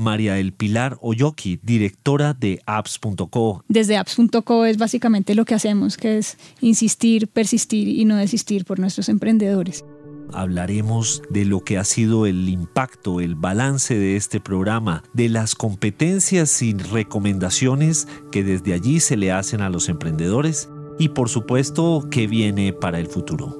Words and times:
María 0.00 0.38
El 0.38 0.52
Pilar 0.52 0.96
Oyoki, 1.02 1.60
directora 1.62 2.32
de 2.32 2.60
apps.co. 2.64 3.64
Desde 3.68 3.98
apps.co 3.98 4.64
es 4.64 4.78
básicamente 4.78 5.34
lo 5.34 5.44
que 5.44 5.54
hacemos, 5.54 5.96
que 5.96 6.18
es 6.18 6.38
insistir, 6.62 7.28
persistir 7.28 7.86
y 7.88 8.06
no 8.06 8.16
desistir 8.16 8.64
por 8.64 8.78
nuestros 8.78 9.08
emprendedores. 9.10 9.84
Hablaremos 10.32 11.22
de 11.28 11.44
lo 11.44 11.60
que 11.60 11.76
ha 11.76 11.84
sido 11.84 12.24
el 12.24 12.48
impacto, 12.48 13.20
el 13.20 13.34
balance 13.34 13.98
de 13.98 14.16
este 14.16 14.40
programa, 14.40 15.02
de 15.12 15.28
las 15.28 15.54
competencias 15.54 16.62
y 16.62 16.72
recomendaciones 16.72 18.08
que 18.32 18.42
desde 18.42 18.72
allí 18.72 19.00
se 19.00 19.16
le 19.16 19.32
hacen 19.32 19.60
a 19.60 19.68
los 19.68 19.88
emprendedores 19.88 20.70
y 20.98 21.10
por 21.10 21.28
supuesto 21.28 22.08
qué 22.10 22.26
viene 22.26 22.72
para 22.72 23.00
el 23.00 23.06
futuro. 23.06 23.58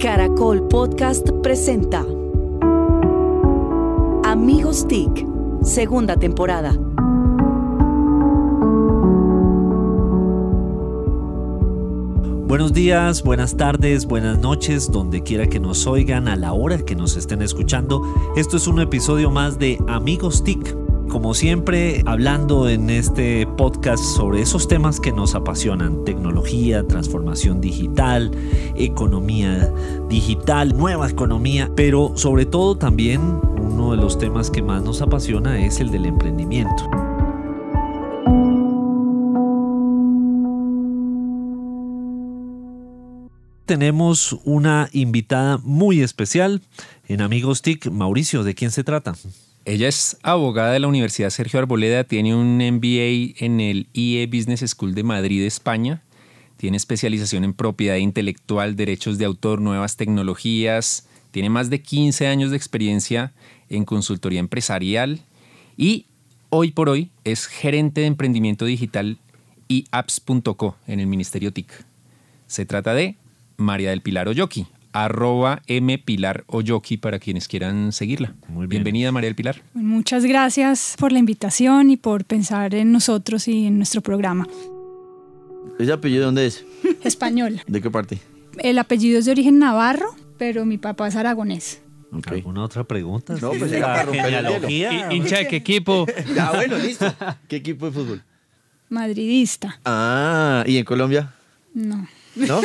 Caracol 0.00 0.66
Podcast 0.68 1.30
presenta 1.42 2.04
Amigos 4.24 4.86
TIC 4.88 5.35
segunda 5.66 6.16
temporada. 6.16 6.72
Buenos 12.46 12.72
días, 12.72 13.24
buenas 13.24 13.56
tardes, 13.56 14.06
buenas 14.06 14.38
noches, 14.38 14.90
donde 14.90 15.22
quiera 15.24 15.48
que 15.48 15.58
nos 15.58 15.86
oigan, 15.88 16.28
a 16.28 16.36
la 16.36 16.52
hora 16.52 16.78
que 16.78 16.94
nos 16.94 17.16
estén 17.16 17.42
escuchando. 17.42 18.02
Esto 18.36 18.56
es 18.56 18.68
un 18.68 18.80
episodio 18.80 19.30
más 19.30 19.58
de 19.58 19.78
Amigos 19.88 20.44
TIC. 20.44 20.85
Como 21.08 21.34
siempre, 21.34 22.02
hablando 22.04 22.68
en 22.68 22.90
este 22.90 23.46
podcast 23.46 24.02
sobre 24.02 24.42
esos 24.42 24.68
temas 24.68 25.00
que 25.00 25.12
nos 25.12 25.34
apasionan, 25.34 26.04
tecnología, 26.04 26.86
transformación 26.86 27.60
digital, 27.60 28.32
economía 28.74 29.72
digital, 30.08 30.76
nueva 30.76 31.08
economía, 31.08 31.70
pero 31.74 32.12
sobre 32.16 32.44
todo 32.44 32.76
también 32.76 33.20
uno 33.56 33.92
de 33.92 33.96
los 33.96 34.18
temas 34.18 34.50
que 34.50 34.62
más 34.62 34.82
nos 34.82 35.00
apasiona 35.00 35.64
es 35.64 35.80
el 35.80 35.90
del 35.90 36.06
emprendimiento. 36.06 36.90
Tenemos 43.64 44.36
una 44.44 44.88
invitada 44.92 45.58
muy 45.58 46.02
especial 46.02 46.62
en 47.08 47.20
Amigos 47.20 47.62
TIC. 47.62 47.90
Mauricio, 47.90 48.44
¿de 48.44 48.54
quién 48.54 48.70
se 48.70 48.84
trata? 48.84 49.14
Ella 49.66 49.88
es 49.88 50.16
abogada 50.22 50.70
de 50.70 50.78
la 50.78 50.86
Universidad 50.86 51.30
Sergio 51.30 51.58
Arboleda, 51.58 52.04
tiene 52.04 52.36
un 52.36 52.58
MBA 52.58 53.44
en 53.44 53.60
el 53.60 53.88
IE 53.94 54.24
Business 54.28 54.60
School 54.60 54.94
de 54.94 55.02
Madrid, 55.02 55.42
España. 55.42 56.04
Tiene 56.56 56.76
especialización 56.76 57.42
en 57.42 57.52
propiedad 57.52 57.96
intelectual, 57.96 58.76
derechos 58.76 59.18
de 59.18 59.24
autor, 59.24 59.60
nuevas 59.60 59.96
tecnologías. 59.96 61.08
Tiene 61.32 61.50
más 61.50 61.68
de 61.68 61.82
15 61.82 62.28
años 62.28 62.52
de 62.52 62.56
experiencia 62.56 63.32
en 63.68 63.84
consultoría 63.84 64.38
empresarial 64.38 65.22
y 65.76 66.06
hoy 66.50 66.70
por 66.70 66.88
hoy 66.88 67.10
es 67.24 67.46
gerente 67.46 68.02
de 68.02 68.06
emprendimiento 68.06 68.66
digital 68.66 69.18
y 69.66 69.86
apps.co 69.90 70.76
en 70.86 71.00
el 71.00 71.08
Ministerio 71.08 71.52
TIC. 71.52 71.72
Se 72.46 72.66
trata 72.66 72.94
de 72.94 73.16
María 73.56 73.90
del 73.90 74.00
Pilar 74.00 74.28
Oyoki, 74.28 74.68
arroba 75.04 75.62
M 75.66 75.98
Pilar 75.98 76.44
Oyoki 76.46 76.96
para 76.96 77.18
quienes 77.18 77.48
quieran 77.48 77.92
seguirla. 77.92 78.34
Muy 78.48 78.66
Bienvenida 78.66 79.12
María 79.12 79.28
del 79.28 79.34
Pilar. 79.34 79.62
Muchas 79.74 80.24
gracias 80.24 80.96
por 80.98 81.12
la 81.12 81.18
invitación 81.18 81.90
y 81.90 81.96
por 81.96 82.24
pensar 82.24 82.74
en 82.74 82.92
nosotros 82.92 83.48
y 83.48 83.66
en 83.66 83.76
nuestro 83.76 84.00
programa. 84.00 84.46
¿Ese 85.78 85.92
apellido 85.92 86.20
de 86.20 86.26
dónde 86.26 86.46
es? 86.46 86.64
Español. 87.04 87.60
¿De 87.66 87.82
qué 87.82 87.90
parte? 87.90 88.18
El 88.58 88.78
apellido 88.78 89.18
es 89.18 89.26
de 89.26 89.32
origen 89.32 89.58
navarro, 89.58 90.14
pero 90.38 90.64
mi 90.64 90.78
papá 90.78 91.08
es 91.08 91.16
aragonés. 91.16 91.82
¿Alguna 92.26 92.62
otra 92.64 92.84
pregunta? 92.84 93.36
No, 93.42 93.50
pues 93.50 93.72
era 93.72 93.86
para 93.94 94.12
genealogía. 94.12 95.12
¿Hincha 95.12 95.38
de 95.38 95.48
qué 95.48 95.56
equipo? 95.56 96.06
Ya, 96.34 96.52
bueno, 96.52 96.78
listo. 96.78 97.12
¿Qué 97.48 97.56
equipo 97.56 97.86
de 97.86 97.92
fútbol? 97.92 98.22
Madridista. 98.88 99.78
Ah, 99.84 100.64
¿y 100.66 100.78
en 100.78 100.84
Colombia? 100.84 101.34
No. 101.74 102.06
¿No? 102.36 102.60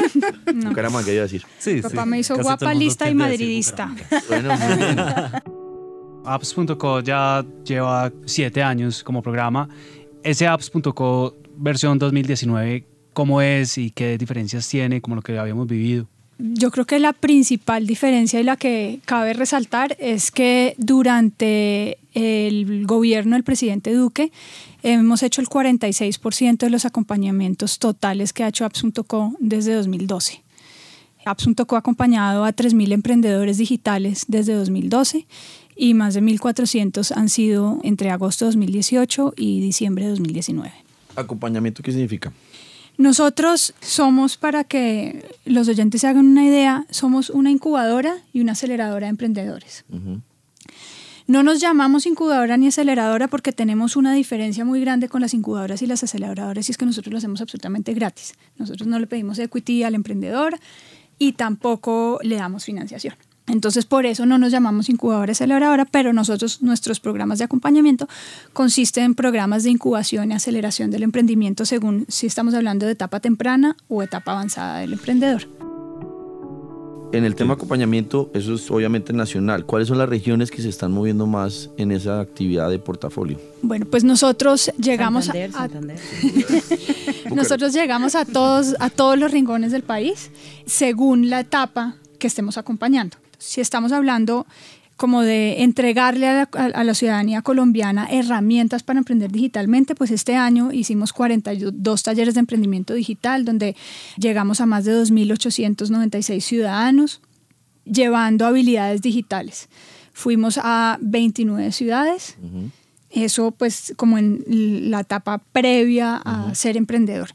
No. 0.54 0.70
Bucaramanga, 0.70 1.06
¿qué 1.06 1.14
iba 1.14 1.22
a 1.22 1.24
decir? 1.24 1.44
Sí, 1.58 1.82
Papá 1.82 2.04
sí. 2.04 2.10
me 2.10 2.20
hizo 2.20 2.36
Casi 2.36 2.44
guapa, 2.44 2.74
lista 2.74 3.10
y 3.10 3.16
madridista. 3.16 3.94
Bueno, 4.28 4.56
muy 4.58 4.78
bien. 4.78 5.00
Apps.co 6.26 7.00
ya 7.00 7.44
lleva 7.66 8.12
siete 8.26 8.62
años 8.62 9.04
como 9.04 9.22
programa. 9.22 9.68
Ese 10.24 10.48
Apps.co 10.48 11.36
versión 11.58 11.98
2019, 11.98 12.88
¿cómo 13.14 13.42
es 13.42 13.78
y 13.78 13.92
qué 13.92 14.18
diferencias 14.18 14.68
tiene 14.68 15.02
como 15.02 15.16
lo 15.16 15.22
que 15.22 15.38
habíamos 15.38 15.68
vivido? 15.68 16.08
Yo 16.44 16.72
creo 16.72 16.86
que 16.86 16.98
la 16.98 17.14
principal 17.14 17.86
diferencia 17.86 18.40
y 18.40 18.44
la 18.44 18.58
que 18.58 19.00
cabe 19.06 19.34
resaltar 19.34 19.96
es 20.00 20.32
que 20.32 20.74
durante 20.80 22.00
el 22.16 22.88
gobierno 22.88 23.36
del 23.36 23.44
presidente 23.44 23.94
Duque 23.94 24.32
hemos 24.82 25.22
hecho 25.22 25.42
el 25.42 25.48
46% 25.48 26.58
de 26.58 26.70
los 26.72 26.86
acompañamientos 26.86 27.78
totales 27.78 28.34
que 28.34 28.44
ha 28.44 28.48
hecho 28.48 28.66
Apps.co 28.66 29.36
desde 29.40 29.76
2012. 29.76 30.42
Apps.co 31.26 31.76
ha 31.76 31.80
acompañado 31.80 32.44
a 32.44 32.56
3.000 32.56 32.92
emprendedores 32.92 33.60
digitales 33.60 34.26
desde 34.28 34.54
2012 34.54 35.28
y 35.76 35.94
más 35.94 36.16
de 36.16 36.24
1.400 36.24 37.16
han 37.16 37.30
sido 37.30 37.80
entre 37.84 38.10
agosto 38.10 38.46
de 38.46 38.50
2018 38.50 39.36
y 39.38 39.62
diciembre 39.62 40.06
de 40.06 40.10
2019. 40.10 40.74
¿Acompañamiento 41.16 41.84
qué 41.84 41.92
significa? 41.92 42.34
Nosotros 43.02 43.74
somos, 43.82 44.38
para 44.38 44.64
que 44.64 45.26
los 45.44 45.68
oyentes 45.68 46.02
se 46.02 46.08
hagan 46.08 46.28
una 46.28 46.46
idea, 46.46 46.86
somos 46.92 47.32
una 47.32 47.50
incubadora 47.50 48.18
y 48.32 48.42
una 48.42 48.52
aceleradora 48.52 49.08
de 49.08 49.10
emprendedores. 49.10 49.86
No 51.26 51.42
nos 51.42 51.60
llamamos 51.60 52.06
incubadora 52.06 52.58
ni 52.58 52.68
aceleradora 52.68 53.28
porque 53.28 53.54
tenemos 53.54 53.96
una 53.96 54.14
diferencia 54.14 54.66
muy 54.66 54.82
grande 54.82 55.10
con 55.10 55.22
las 55.22 55.34
incubadoras 55.34 55.82
y 55.82 55.88
las 55.88 56.04
aceleradoras 56.04 56.70
y 56.70 56.74
es 56.74 56.78
que 56.78 56.86
nosotros 56.86 57.12
lo 57.12 57.18
hacemos 57.18 57.42
absolutamente 57.42 57.96
gratis. 57.96 58.36
Nosotros 58.60 58.88
no 58.88 59.00
le 59.00 59.08
pedimos 59.08 59.40
equity 59.40 59.82
al 59.82 59.96
emprendedor 59.96 60.60
y 61.18 61.32
tampoco 61.32 62.20
le 62.22 62.36
damos 62.36 62.66
financiación. 62.66 63.16
Entonces, 63.48 63.86
por 63.86 64.06
eso 64.06 64.26
no 64.26 64.38
nos 64.38 64.52
llamamos 64.52 64.88
incubadora 64.90 65.32
aceleradora, 65.32 65.86
pero 65.86 66.14
nosotros, 66.14 66.62
nuestros 66.62 67.00
programas 67.00 67.40
de 67.40 67.46
acompañamiento 67.46 68.08
consisten 68.54 69.04
en 69.04 69.16
programas 69.16 69.64
de 69.64 69.72
incubación 69.72 70.32
y 70.32 70.36
aceleración 70.36 70.92
del 70.92 71.04
emprendimiento 71.04 71.66
según 71.66 72.06
si 72.08 72.28
estamos 72.28 72.54
hablando 72.54 72.86
de 72.86 72.94
etapa 72.94 73.20
temprana 73.20 73.76
o 73.88 74.04
etapa 74.04 74.32
avanzada 74.34 74.80
del 74.80 74.94
emprendedor. 74.94 75.48
En 77.14 77.26
el 77.26 77.36
tema 77.36 77.56
acompañamiento, 77.56 78.32
eso 78.34 78.54
es 78.54 78.72
obviamente 78.72 79.12
nacional. 79.12 79.66
¿Cuáles 79.66 79.90
son 79.90 79.98
las 79.98 80.08
regiones 80.08 80.50
que 80.50 80.62
se 80.62 80.70
están 80.70 80.94
moviendo 80.94 81.28
más 81.28 81.70
en 81.78 81.92
esa 81.92 82.22
actividad 82.22 82.70
de 82.70 82.80
portafolio? 82.80 83.38
Bueno, 83.62 83.86
pues 83.86 84.06
nosotros 84.06 84.72
llegamos 84.78 85.28
a- 85.28 85.34
Santander, 85.34 85.50
a, 85.50 85.68
Santander. 85.68 86.00
nosotros 87.36 87.74
llegamos 87.74 88.16
a 88.16 88.24
todos 88.24 88.76
a 88.80 88.90
todos 88.90 89.20
los 89.20 89.30
rincones 89.30 89.74
del 89.74 89.84
país 89.84 90.32
según 90.66 91.30
la 91.30 91.42
etapa 91.42 91.96
que 92.18 92.28
estemos 92.28 92.58
acompañando. 92.58 93.18
Si 93.42 93.60
estamos 93.62 93.92
hablando 93.92 94.46
como 94.98 95.22
de 95.24 95.64
entregarle 95.64 96.28
a 96.28 96.34
la, 96.34 96.50
a- 96.54 96.66
a 96.80 96.84
la 96.84 96.94
ciudadanía 96.94 97.42
colombiana 97.42 98.08
herramientas 98.12 98.84
para 98.84 99.00
emprender 99.00 99.32
digitalmente, 99.32 99.96
pues 99.96 100.12
este 100.12 100.36
año 100.36 100.72
hicimos 100.72 101.12
42 101.12 102.04
talleres 102.04 102.36
de 102.36 102.40
emprendimiento 102.42 102.94
digital 102.94 103.44
donde 103.44 103.76
llegamos 104.18 104.62
a 104.62 104.68
más 104.68 104.86
de 104.86 104.94
2.896 105.02 106.40
ciudadanos 106.42 107.22
llevando 107.86 108.46
habilidades 108.46 109.02
digitales. 109.02 109.70
Fuimos 110.14 110.60
a 110.62 110.98
29 111.02 111.72
ciudades. 111.72 112.36
Eso 113.10 113.52
pues 113.52 113.94
como 113.98 114.18
en 114.20 114.44
la 114.92 115.00
etapa 115.02 115.40
previa 115.52 116.22
a 116.24 116.54
ser 116.56 116.78
emprendedor. 116.78 117.32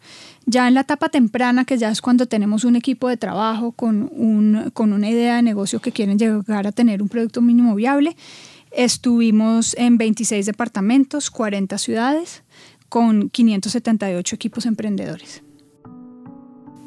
Ya 0.49 0.69
en 0.69 0.75
la 0.75 0.83
etapa 0.83 1.09
temprana, 1.09 1.65
que 1.65 1.77
ya 1.77 1.91
es 1.91 2.01
cuando 2.01 2.27
tenemos 2.27 2.63
un 2.63 2.77
equipo 2.77 3.09
de 3.09 3.17
trabajo 3.17 3.73
con, 3.73 4.09
un, 4.13 4.71
con 4.73 4.93
una 4.93 5.11
idea 5.11 5.37
de 5.37 5.43
negocio 5.43 5.81
que 5.81 5.91
quieren 5.91 6.19
llegar 6.19 6.69
a 6.69 6.73
tener 6.73 7.03
un 7.03 7.09
producto 7.09 7.43
mínimo 7.43 7.75
viable, 7.75 8.17
estuvimos 8.71 9.75
en 9.77 9.99
26 9.99 10.47
departamentos, 10.47 11.31
40 11.31 11.79
ciudades, 11.79 12.45
con 12.89 13.29
578 13.29 14.37
equipos 14.37 14.67
emprendedores. 14.67 15.43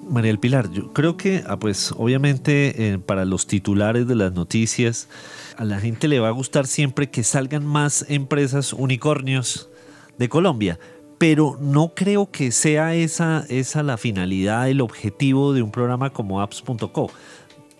María 0.10 0.30
del 0.30 0.40
Pilar, 0.40 0.72
yo 0.72 0.94
creo 0.94 1.18
que, 1.18 1.44
ah, 1.46 1.60
pues 1.60 1.94
obviamente 1.96 2.94
eh, 2.94 2.98
para 2.98 3.26
los 3.26 3.46
titulares 3.46 4.08
de 4.08 4.16
las 4.16 4.34
noticias, 4.34 5.10
a 5.58 5.66
la 5.66 5.80
gente 5.80 6.08
le 6.08 6.20
va 6.20 6.30
a 6.30 6.32
gustar 6.32 6.66
siempre 6.66 7.10
que 7.10 7.24
salgan 7.24 7.66
más 7.66 8.06
empresas 8.08 8.72
unicornios 8.72 9.70
de 10.18 10.30
Colombia, 10.30 10.80
pero 11.20 11.58
no 11.62 11.94
creo 11.94 12.32
que 12.32 12.52
sea 12.52 12.96
esa, 12.96 13.46
esa 13.50 13.84
la 13.84 13.98
finalidad, 13.98 14.70
el 14.70 14.82
objetivo 14.82 15.54
de 15.54 15.62
un 15.62 15.70
programa 15.70 16.10
como 16.12 16.42
apps.co. 16.42 17.12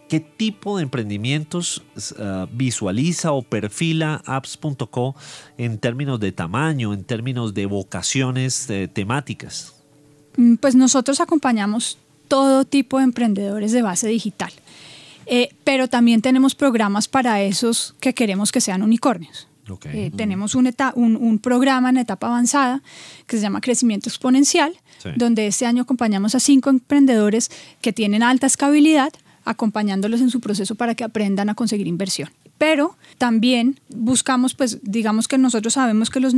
¿Qué 0.10 0.20
tipo 0.20 0.78
de 0.78 0.84
emprendimientos 0.84 1.84
ah, 2.20 2.48
visualiza 2.52 3.32
o 3.32 3.42
perfila 3.42 4.22
apps.co 4.26 5.16
en 5.58 5.78
términos 5.78 6.20
de 6.20 6.32
tamaño, 6.32 6.94
en 6.94 7.04
términos 7.04 7.54
de 7.54 7.66
vocaciones 7.66 8.70
eh, 8.70 8.88
temáticas? 8.92 9.74
Mm, 10.36 10.56
Pues 10.56 10.76
nosotros 10.76 11.22
acompañamos 11.22 11.98
todo 12.28 12.66
tipo 12.66 12.98
de 12.98 13.06
emprendedores 13.06 13.72
de 13.72 13.82
base 13.82 14.08
digital, 14.08 14.52
Eh, 15.32 15.50
pero 15.64 15.88
también 15.88 16.22
tenemos 16.24 16.56
programas 16.56 17.08
para 17.08 17.44
esos 17.44 17.94
que 18.00 18.16
queremos 18.16 18.52
que 18.52 18.62
sean 18.62 18.82
unicornios. 18.82 19.49
Eh, 19.86 20.12
tenemos 20.16 20.56
un, 20.56 20.74
un, 20.96 21.16
un, 21.16 21.40
programa 21.40 21.90
en 21.90 21.98
etapa 21.98 22.28
avanzada 22.28 22.82
que 23.28 23.38
se 23.38 23.44
llama 23.44 23.62
Crecimiento 23.62 24.10
Exponencial, 24.10 24.74
donde 25.16 25.48
este 25.48 25.66
año 25.66 25.84
acompañamos 25.84 26.36
a 26.36 26.40
cinco 26.40 26.70
emprendedores 26.70 27.52
que 27.82 27.94
tienen 27.94 28.24
alta 28.24 28.48
escalabilidad, 28.48 29.14
acompañándolos 29.46 30.22
en 30.22 30.30
su 30.30 30.40
proceso 30.42 30.76
para 30.76 30.96
que 30.96 31.04
aprendan 31.04 31.50
a 31.50 31.56
conseguir 31.56 31.88
inversión. 31.88 32.30
Pero 32.58 32.98
también 33.18 33.80
buscamos, 33.90 34.54
pues 34.54 34.80
digamos 34.82 35.28
que 35.28 35.38
nosotros 35.38 35.74
sabemos 35.74 36.10
que, 36.10 36.20
los 36.20 36.34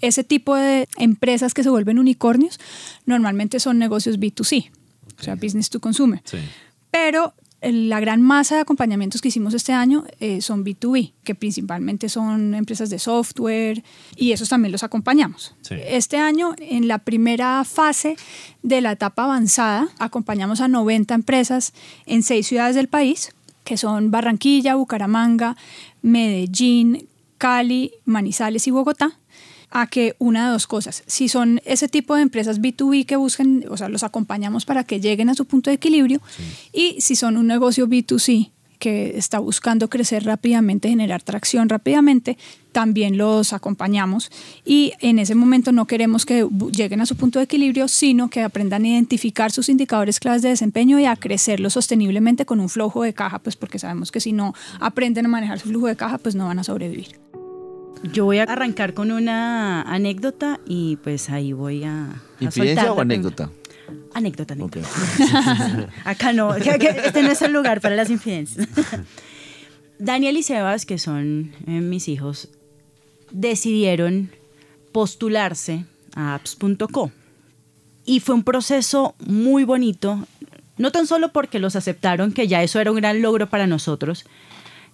ese 0.00 0.24
tipo 0.24 0.56
de 0.56 0.88
empresas 0.96 1.52
que 1.52 1.62
se 1.62 1.68
vuelven 1.68 1.98
unicornios 1.98 2.58
normalmente 3.04 3.60
son 3.60 3.78
negocios 3.78 4.18
B2C, 4.18 4.70
o 5.18 5.22
sea, 5.22 5.34
business 5.34 5.68
to 5.68 5.80
consumer. 5.80 6.22
Pero 6.90 7.34
la 7.62 8.00
gran 8.00 8.22
masa 8.22 8.54
de 8.54 8.62
acompañamientos 8.62 9.20
que 9.20 9.28
hicimos 9.28 9.52
este 9.52 9.72
año 9.72 10.04
eh, 10.18 10.40
son 10.40 10.64
B2B, 10.64 11.12
que 11.24 11.34
principalmente 11.34 12.08
son 12.08 12.54
empresas 12.54 12.88
de 12.88 12.98
software 12.98 13.84
y 14.16 14.32
esos 14.32 14.48
también 14.48 14.72
los 14.72 14.82
acompañamos. 14.82 15.54
Este 15.70 16.16
año, 16.16 16.54
en 16.58 16.88
la 16.88 16.98
primera 16.98 17.62
fase 17.64 18.16
de 18.62 18.80
la 18.80 18.92
etapa 18.92 19.24
avanzada, 19.24 19.88
acompañamos 19.98 20.60
a 20.60 20.68
90 20.68 21.14
empresas 21.14 21.74
en 22.06 22.22
seis 22.22 22.46
ciudades 22.46 22.74
del 22.76 22.88
país, 22.88 23.34
que 23.64 23.76
son 23.76 24.10
Barranquilla, 24.10 24.74
Bucaramanga, 24.76 25.56
Medellín, 26.02 27.08
Cali, 27.36 27.92
Manizales 28.06 28.66
y 28.66 28.70
Bogotá 28.70 29.19
a 29.70 29.86
que 29.86 30.14
una 30.18 30.46
de 30.46 30.52
dos 30.52 30.66
cosas. 30.66 31.02
Si 31.06 31.28
son 31.28 31.60
ese 31.64 31.88
tipo 31.88 32.14
de 32.14 32.22
empresas 32.22 32.60
B2B 32.60 33.06
que 33.06 33.16
busquen, 33.16 33.64
o 33.68 33.76
sea, 33.76 33.88
los 33.88 34.02
acompañamos 34.02 34.64
para 34.64 34.84
que 34.84 35.00
lleguen 35.00 35.28
a 35.28 35.34
su 35.34 35.44
punto 35.44 35.70
de 35.70 35.74
equilibrio. 35.74 36.20
Y 36.72 37.00
si 37.00 37.16
son 37.16 37.36
un 37.36 37.46
negocio 37.46 37.86
B2C 37.86 38.50
que 38.80 39.16
está 39.16 39.38
buscando 39.38 39.88
crecer 39.88 40.24
rápidamente, 40.24 40.88
generar 40.88 41.22
tracción 41.22 41.68
rápidamente, 41.68 42.36
también 42.72 43.18
los 43.18 43.52
acompañamos. 43.52 44.32
Y 44.64 44.94
en 45.00 45.18
ese 45.18 45.34
momento 45.36 45.70
no 45.70 45.86
queremos 45.86 46.26
que 46.26 46.48
lleguen 46.72 47.00
a 47.00 47.06
su 47.06 47.14
punto 47.14 47.38
de 47.38 47.44
equilibrio, 47.44 47.86
sino 47.86 48.30
que 48.30 48.40
aprendan 48.40 48.84
a 48.84 48.88
identificar 48.88 49.52
sus 49.52 49.68
indicadores 49.68 50.18
claves 50.18 50.42
de 50.42 50.48
desempeño 50.48 50.98
y 50.98 51.04
a 51.04 51.14
crecerlo 51.14 51.70
sosteniblemente 51.70 52.46
con 52.46 52.58
un 52.58 52.68
flujo 52.68 53.02
de 53.02 53.12
caja, 53.12 53.38
pues 53.38 53.54
porque 53.54 53.78
sabemos 53.78 54.10
que 54.10 54.20
si 54.20 54.32
no 54.32 54.54
aprenden 54.80 55.26
a 55.26 55.28
manejar 55.28 55.60
su 55.60 55.68
flujo 55.68 55.86
de 55.86 55.96
caja, 55.96 56.18
pues 56.18 56.34
no 56.34 56.46
van 56.46 56.58
a 56.58 56.64
sobrevivir. 56.64 57.29
Yo 58.02 58.24
voy 58.24 58.38
a 58.38 58.44
arrancar 58.44 58.94
con 58.94 59.12
una 59.12 59.82
anécdota 59.82 60.60
y 60.66 60.96
pues 60.96 61.28
ahí 61.30 61.52
voy 61.52 61.84
a. 61.84 62.22
¿Infidencia 62.40 62.92
o 62.92 63.00
anécdota? 63.00 63.50
Anécdota, 64.14 64.54
anécdota. 64.54 64.88
Acá 66.04 66.32
no, 66.32 66.54
este 66.56 67.22
no 67.22 67.30
es 67.30 67.42
el 67.42 67.52
lugar 67.52 67.80
para 67.80 67.96
las 67.96 68.10
infidencias. 68.10 68.68
Daniel 69.98 70.38
y 70.38 70.42
Sebas, 70.42 70.86
que 70.86 70.98
son 70.98 71.52
eh, 71.66 71.80
mis 71.80 72.08
hijos, 72.08 72.48
decidieron 73.30 74.30
postularse 74.92 75.84
a 76.14 76.34
apps.co. 76.34 77.12
Y 78.06 78.20
fue 78.20 78.34
un 78.34 78.42
proceso 78.42 79.14
muy 79.18 79.64
bonito, 79.64 80.26
no 80.78 80.90
tan 80.90 81.06
solo 81.06 81.32
porque 81.32 81.58
los 81.58 81.76
aceptaron, 81.76 82.32
que 82.32 82.48
ya 82.48 82.62
eso 82.62 82.80
era 82.80 82.90
un 82.90 82.96
gran 82.96 83.20
logro 83.20 83.50
para 83.50 83.66
nosotros, 83.66 84.24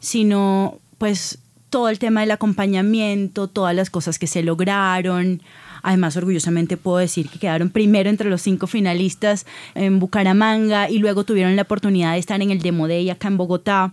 sino 0.00 0.80
pues 0.98 1.38
todo 1.70 1.88
el 1.88 1.98
tema 1.98 2.20
del 2.20 2.30
acompañamiento, 2.30 3.48
todas 3.48 3.74
las 3.74 3.90
cosas 3.90 4.18
que 4.18 4.26
se 4.26 4.42
lograron. 4.42 5.42
Además, 5.82 6.16
orgullosamente 6.16 6.76
puedo 6.76 6.98
decir 6.98 7.28
que 7.28 7.38
quedaron 7.38 7.70
primero 7.70 8.10
entre 8.10 8.30
los 8.30 8.42
cinco 8.42 8.66
finalistas 8.66 9.46
en 9.74 9.98
Bucaramanga 9.98 10.90
y 10.90 10.98
luego 10.98 11.24
tuvieron 11.24 11.56
la 11.56 11.62
oportunidad 11.62 12.12
de 12.12 12.18
estar 12.18 12.40
en 12.42 12.50
el 12.50 12.60
Demo 12.60 12.88
Day 12.88 13.08
acá 13.10 13.28
en 13.28 13.36
Bogotá. 13.36 13.92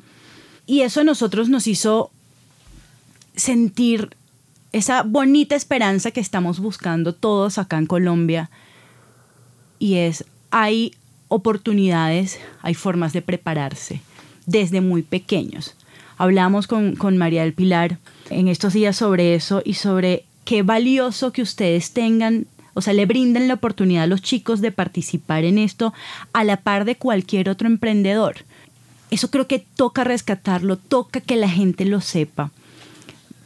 Y 0.65 0.81
eso 0.81 1.01
a 1.01 1.03
nosotros 1.03 1.49
nos 1.49 1.67
hizo 1.67 2.11
sentir 3.35 4.15
esa 4.71 5.03
bonita 5.03 5.55
esperanza 5.55 6.11
que 6.11 6.19
estamos 6.19 6.59
buscando 6.59 7.13
todos 7.13 7.57
acá 7.57 7.77
en 7.77 7.85
Colombia. 7.85 8.49
Y 9.77 9.95
es, 9.95 10.25
hay 10.49 10.95
oportunidades, 11.27 12.39
hay 12.61 12.73
formas 12.73 13.13
de 13.13 13.21
prepararse 13.21 14.01
desde 14.45 14.81
muy 14.81 15.03
pequeños. 15.03 15.75
Hablamos 16.23 16.67
con, 16.67 17.17
María 17.17 17.41
del 17.41 17.51
Pilar 17.51 17.97
en 18.29 18.47
estos 18.47 18.71
días 18.71 18.95
sobre 18.95 19.35
eso 19.35 19.61
y 19.65 19.73
sobre 19.73 20.23
qué 20.45 20.63
valioso 20.63 21.33
que 21.33 21.41
ustedes 21.41 21.91
tengan 21.91 22.47
o 22.75 22.81
sea, 22.81 22.93
le 22.93 23.05
brinden 23.05 23.49
la 23.49 23.55
oportunidad 23.55 24.03
a 24.03 24.07
los 24.07 24.21
chicos 24.21 24.61
de 24.61 24.71
participar 24.71 25.43
en 25.43 25.57
esto 25.57 25.93
a 26.31 26.45
la 26.45 26.55
par 26.55 26.85
de 26.85 26.95
cualquier 26.95 27.49
otro 27.49 27.67
emprendedor. 27.67 28.37
Eso 29.11 29.29
creo 29.31 29.47
que 29.47 29.59
toca 29.59 30.05
rescatarlo, 30.05 30.77
toca 30.77 31.19
que 31.19 31.35
la 31.35 31.49
gente 31.49 31.83
lo 31.83 31.99
sepa. 31.99 32.51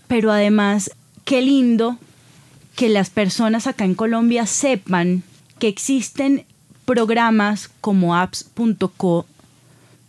Pero 0.07 0.31
además, 0.31 0.91
qué 1.25 1.41
lindo 1.41 1.97
que 2.75 2.89
las 2.89 3.09
personas 3.09 3.65
acá 3.65 3.85
en 3.85 3.95
Colombia 3.95 4.45
sepan 4.45 5.23
que 5.57 5.67
existen 5.67 6.45
programas 6.85 7.71
como 7.81 8.15
apps.co 8.15 9.25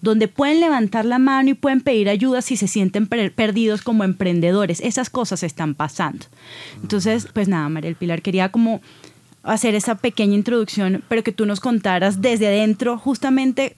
donde 0.00 0.28
pueden 0.28 0.60
levantar 0.60 1.04
la 1.04 1.18
mano 1.18 1.50
y 1.50 1.54
pueden 1.54 1.80
pedir 1.80 2.08
ayuda 2.08 2.42
si 2.42 2.56
se 2.56 2.68
sienten 2.68 3.06
perdidos 3.06 3.82
como 3.82 4.04
emprendedores. 4.04 4.80
Esas 4.80 5.10
cosas 5.10 5.42
están 5.42 5.74
pasando. 5.74 6.26
Entonces, 6.82 7.28
pues 7.32 7.48
nada, 7.48 7.68
María 7.68 7.90
El 7.90 7.96
Pilar, 7.96 8.22
quería 8.22 8.50
como 8.50 8.80
hacer 9.42 9.74
esa 9.74 9.96
pequeña 9.96 10.34
introducción, 10.34 11.02
pero 11.08 11.22
que 11.22 11.32
tú 11.32 11.46
nos 11.46 11.60
contaras 11.60 12.20
desde 12.20 12.46
adentro 12.46 12.98
justamente 12.98 13.76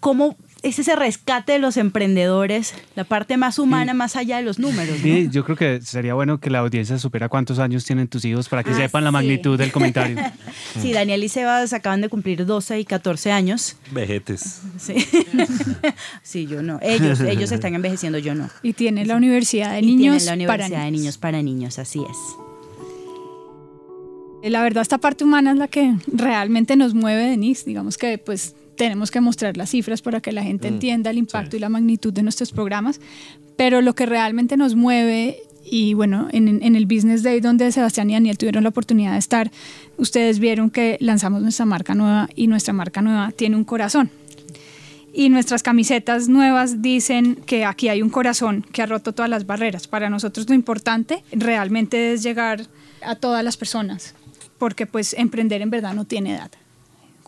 cómo 0.00 0.36
es 0.62 0.78
ese 0.78 0.94
rescate 0.94 1.52
de 1.52 1.58
los 1.58 1.76
emprendedores, 1.76 2.74
la 2.94 3.04
parte 3.04 3.36
más 3.36 3.58
humana, 3.58 3.94
más 3.94 4.16
allá 4.16 4.36
de 4.36 4.42
los 4.44 4.58
números. 4.58 4.98
Sí, 5.02 5.28
yo 5.30 5.44
creo 5.44 5.56
que 5.56 5.80
sería 5.82 6.14
bueno 6.14 6.38
que 6.38 6.50
la 6.50 6.60
audiencia 6.60 6.98
supiera 6.98 7.28
cuántos 7.28 7.58
años 7.58 7.84
tienen 7.84 8.08
tus 8.08 8.24
hijos 8.24 8.48
para 8.48 8.62
que 8.62 8.70
ah, 8.70 8.76
sepan 8.76 9.04
la 9.04 9.10
magnitud 9.10 9.58
del 9.58 9.72
comentario. 9.72 10.16
sí, 10.80 10.92
Daniel 10.92 11.24
y 11.24 11.28
Sebas 11.28 11.72
acaban 11.72 12.00
de 12.00 12.08
cumplir 12.08 12.46
12 12.46 12.78
y 12.78 12.84
14 12.84 13.32
años. 13.32 13.76
Vejetes. 13.90 14.62
Sí, 14.78 14.94
sí 16.22 16.46
yo 16.46 16.62
no. 16.62 16.78
Ellos, 16.80 17.20
ellos 17.20 17.50
están 17.50 17.74
envejeciendo, 17.74 18.18
yo 18.18 18.34
no. 18.34 18.48
Y 18.62 18.74
tienen 18.74 19.08
la 19.08 19.16
Universidad 19.16 19.72
de 19.72 19.82
Niños 19.82 20.24
la 20.24 20.34
Universidad 20.34 20.84
de 20.84 20.90
Niños 20.90 21.18
para 21.18 21.42
Niños, 21.42 21.78
así 21.78 22.00
es. 22.08 22.16
La 24.50 24.62
verdad, 24.62 24.82
esta 24.82 24.98
parte 24.98 25.24
humana 25.24 25.52
es 25.52 25.56
la 25.56 25.68
que 25.68 25.94
realmente 26.06 26.74
nos 26.76 26.94
mueve, 26.94 27.30
Denise. 27.30 27.64
Digamos 27.64 27.96
que 27.96 28.18
pues 28.18 28.56
tenemos 28.76 29.10
que 29.10 29.20
mostrar 29.20 29.56
las 29.56 29.70
cifras 29.70 30.02
para 30.02 30.20
que 30.20 30.32
la 30.32 30.42
gente 30.42 30.70
mm, 30.70 30.74
entienda 30.74 31.10
el 31.10 31.18
impacto 31.18 31.56
y 31.56 31.60
la 31.60 31.68
magnitud 31.68 32.12
de 32.12 32.22
nuestros 32.22 32.52
programas, 32.52 33.00
pero 33.56 33.80
lo 33.80 33.94
que 33.94 34.06
realmente 34.06 34.56
nos 34.56 34.74
mueve 34.74 35.38
y 35.64 35.94
bueno, 35.94 36.28
en, 36.32 36.62
en, 36.62 36.76
el 36.76 36.86
Business 36.86 37.22
Day 37.22 37.40
donde 37.40 37.70
Sebastián 37.70 38.10
y 38.10 38.14
Daniel 38.14 38.36
tuvieron 38.36 38.64
la 38.64 38.70
oportunidad 38.70 39.12
de 39.12 39.18
estar, 39.18 39.50
ustedes 39.96 40.40
vieron 40.40 40.70
que 40.70 40.96
lanzamos 41.00 41.40
nuestra 41.40 41.64
marca 41.64 41.94
nueva 41.94 42.28
y 42.34 42.48
nuestra 42.48 42.72
marca 42.72 43.00
nueva 43.00 43.30
tiene 43.36 43.56
un 43.56 43.64
corazón. 43.64 44.10
Y 45.14 45.28
nuestras 45.28 45.62
camisetas 45.62 46.28
nuevas 46.28 46.80
dicen 46.80 47.36
que 47.36 47.66
aquí 47.66 47.88
hay 47.88 48.00
un 48.00 48.08
corazón 48.08 48.64
que 48.72 48.82
ha 48.82 48.86
roto 48.86 49.12
todas 49.12 49.28
las 49.28 49.46
barreras. 49.46 49.86
Para 49.86 50.08
nosotros 50.08 50.48
lo 50.48 50.54
importante 50.54 51.22
realmente 51.32 52.12
es 52.12 52.22
llegar 52.22 52.66
a 53.02 53.14
todas 53.16 53.44
las 53.44 53.58
personas, 53.58 54.14
porque 54.58 54.86
pues 54.86 55.12
emprender 55.14 55.60
en 55.60 55.70
verdad 55.70 55.92
no 55.92 56.06
tiene 56.06 56.34
edad. 56.34 56.50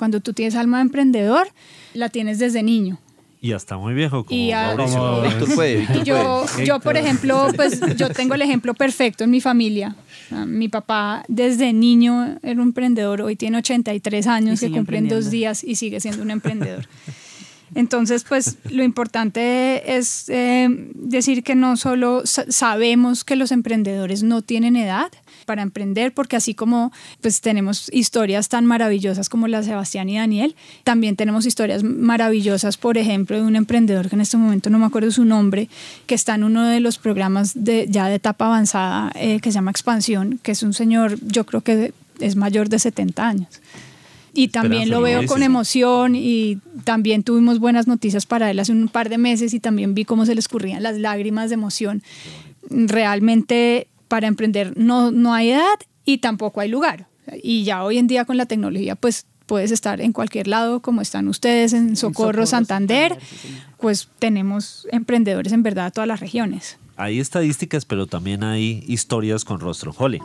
Cuando 0.04 0.20
tú 0.20 0.34
tienes 0.34 0.54
alma 0.54 0.76
de 0.76 0.82
emprendedor, 0.82 1.48
la 1.94 2.10
tienes 2.10 2.38
desde 2.38 2.62
niño. 2.62 2.98
Y 3.40 3.52
hasta 3.52 3.78
muy 3.78 3.94
viejo, 3.94 4.26
como 4.26 4.38
y 4.38 4.48
yo, 6.04 6.44
yo, 6.62 6.78
por 6.80 6.98
ejemplo, 6.98 7.48
pues 7.56 7.80
yo 7.96 8.10
tengo 8.10 8.34
el 8.34 8.42
ejemplo 8.42 8.74
perfecto 8.74 9.24
en 9.24 9.30
mi 9.30 9.40
familia. 9.40 9.96
Mi 10.46 10.68
papá 10.68 11.24
desde 11.28 11.72
niño 11.72 12.36
era 12.42 12.60
un 12.60 12.68
emprendedor, 12.68 13.22
hoy 13.22 13.34
tiene 13.34 13.56
83 13.56 14.26
años, 14.26 14.60
se 14.60 14.70
cumple 14.70 14.98
en 14.98 15.08
dos 15.08 15.30
días 15.30 15.64
y 15.64 15.76
sigue 15.76 16.00
siendo 16.00 16.22
un 16.22 16.30
emprendedor. 16.30 16.86
Entonces, 17.74 18.24
pues 18.24 18.58
lo 18.70 18.84
importante 18.84 19.96
es 19.96 20.28
eh, 20.28 20.68
decir 20.94 21.42
que 21.42 21.54
no 21.54 21.78
solo 21.78 22.24
sabemos 22.24 23.24
que 23.24 23.36
los 23.36 23.52
emprendedores 23.52 24.22
no 24.22 24.42
tienen 24.42 24.76
edad, 24.76 25.10
para 25.44 25.62
emprender, 25.62 26.12
porque 26.12 26.36
así 26.36 26.54
como 26.54 26.92
pues 27.20 27.40
tenemos 27.40 27.90
historias 27.92 28.48
tan 28.48 28.66
maravillosas 28.66 29.28
como 29.28 29.46
la 29.48 29.58
de 29.60 29.66
Sebastián 29.66 30.08
y 30.08 30.16
Daniel, 30.16 30.54
también 30.82 31.16
tenemos 31.16 31.46
historias 31.46 31.82
maravillosas, 31.84 32.76
por 32.76 32.98
ejemplo, 32.98 33.36
de 33.36 33.44
un 33.44 33.56
emprendedor 33.56 34.08
que 34.08 34.16
en 34.16 34.22
este 34.22 34.36
momento 34.36 34.70
no 34.70 34.78
me 34.78 34.86
acuerdo 34.86 35.10
su 35.10 35.24
nombre, 35.24 35.68
que 36.06 36.14
está 36.14 36.34
en 36.34 36.44
uno 36.44 36.66
de 36.66 36.80
los 36.80 36.98
programas 36.98 37.52
de, 37.54 37.86
ya 37.88 38.08
de 38.08 38.16
etapa 38.16 38.46
avanzada 38.46 39.12
eh, 39.14 39.40
que 39.40 39.50
se 39.50 39.56
llama 39.56 39.70
Expansión, 39.70 40.38
que 40.42 40.52
es 40.52 40.62
un 40.62 40.72
señor, 40.72 41.18
yo 41.22 41.44
creo 41.44 41.60
que 41.60 41.92
es 42.20 42.36
mayor 42.36 42.68
de 42.68 42.78
70 42.78 43.26
años. 43.26 43.60
Y 44.36 44.48
también 44.48 44.90
lo 44.90 45.00
veo 45.00 45.24
con 45.26 45.44
emoción 45.44 46.16
y 46.16 46.58
también 46.82 47.22
tuvimos 47.22 47.60
buenas 47.60 47.86
noticias 47.86 48.26
para 48.26 48.50
él 48.50 48.58
hace 48.58 48.72
un 48.72 48.88
par 48.88 49.08
de 49.08 49.16
meses 49.16 49.54
y 49.54 49.60
también 49.60 49.94
vi 49.94 50.04
cómo 50.04 50.26
se 50.26 50.34
le 50.34 50.40
escurrían 50.40 50.82
las 50.82 50.98
lágrimas 50.98 51.50
de 51.50 51.54
emoción. 51.54 52.02
Realmente 52.68 53.86
para 54.14 54.28
emprender 54.28 54.74
no, 54.76 55.10
no 55.10 55.34
hay 55.34 55.50
edad 55.50 55.74
y 56.04 56.18
tampoco 56.18 56.60
hay 56.60 56.68
lugar. 56.68 57.08
Y 57.42 57.64
ya 57.64 57.82
hoy 57.82 57.98
en 57.98 58.06
día 58.06 58.24
con 58.24 58.36
la 58.36 58.46
tecnología, 58.46 58.94
pues 58.94 59.26
puedes 59.44 59.72
estar 59.72 60.00
en 60.00 60.12
cualquier 60.12 60.46
lado, 60.46 60.78
como 60.82 61.00
están 61.00 61.26
ustedes 61.26 61.72
en 61.72 61.96
Socorro, 61.96 62.46
Santander, 62.46 63.18
pues 63.76 64.08
tenemos 64.20 64.86
emprendedores 64.92 65.52
en 65.52 65.64
verdad 65.64 65.86
de 65.86 65.90
todas 65.90 66.06
las 66.06 66.20
regiones. 66.20 66.78
Hay 66.94 67.18
estadísticas, 67.18 67.84
pero 67.84 68.06
también 68.06 68.44
hay 68.44 68.84
historias 68.86 69.44
con 69.44 69.58
rostro. 69.58 69.92
Jole. 69.92 70.20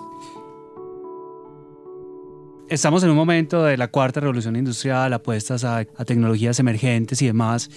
Estamos 2.69 3.01
en 3.01 3.10
un 3.10 3.15
momento 3.15 3.63
de 3.63 3.75
la 3.75 3.88
cuarta 3.88 4.19
revolución 4.19 4.55
industrial, 4.55 5.12
apuestas 5.13 5.63
a, 5.63 5.77
a 5.77 6.05
tecnologías 6.05 6.60
emergentes 6.60 7.24
y 7.24 7.25
demás. 7.25 7.72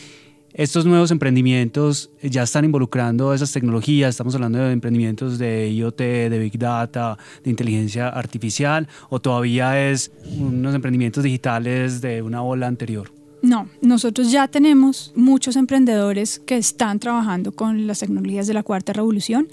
Estos 0.54 0.84
nuevos 0.84 1.10
emprendimientos 1.10 2.10
ya 2.22 2.42
están 2.42 2.66
involucrando 2.66 3.32
esas 3.32 3.52
tecnologías, 3.52 4.10
estamos 4.10 4.34
hablando 4.34 4.58
de 4.58 4.72
emprendimientos 4.72 5.38
de 5.38 5.70
IoT, 5.70 5.96
de 5.96 6.38
Big 6.38 6.58
Data, 6.58 7.16
de 7.42 7.48
inteligencia 7.48 8.08
artificial, 8.08 8.86
o 9.08 9.18
todavía 9.18 9.88
es 9.88 10.12
unos 10.38 10.74
emprendimientos 10.74 11.24
digitales 11.24 12.02
de 12.02 12.20
una 12.20 12.42
ola 12.42 12.66
anterior. 12.66 13.10
No, 13.40 13.66
nosotros 13.80 14.30
ya 14.30 14.46
tenemos 14.46 15.12
muchos 15.16 15.56
emprendedores 15.56 16.38
que 16.38 16.58
están 16.58 17.00
trabajando 17.00 17.52
con 17.52 17.86
las 17.86 18.00
tecnologías 18.00 18.46
de 18.46 18.52
la 18.52 18.62
cuarta 18.62 18.92
revolución. 18.92 19.48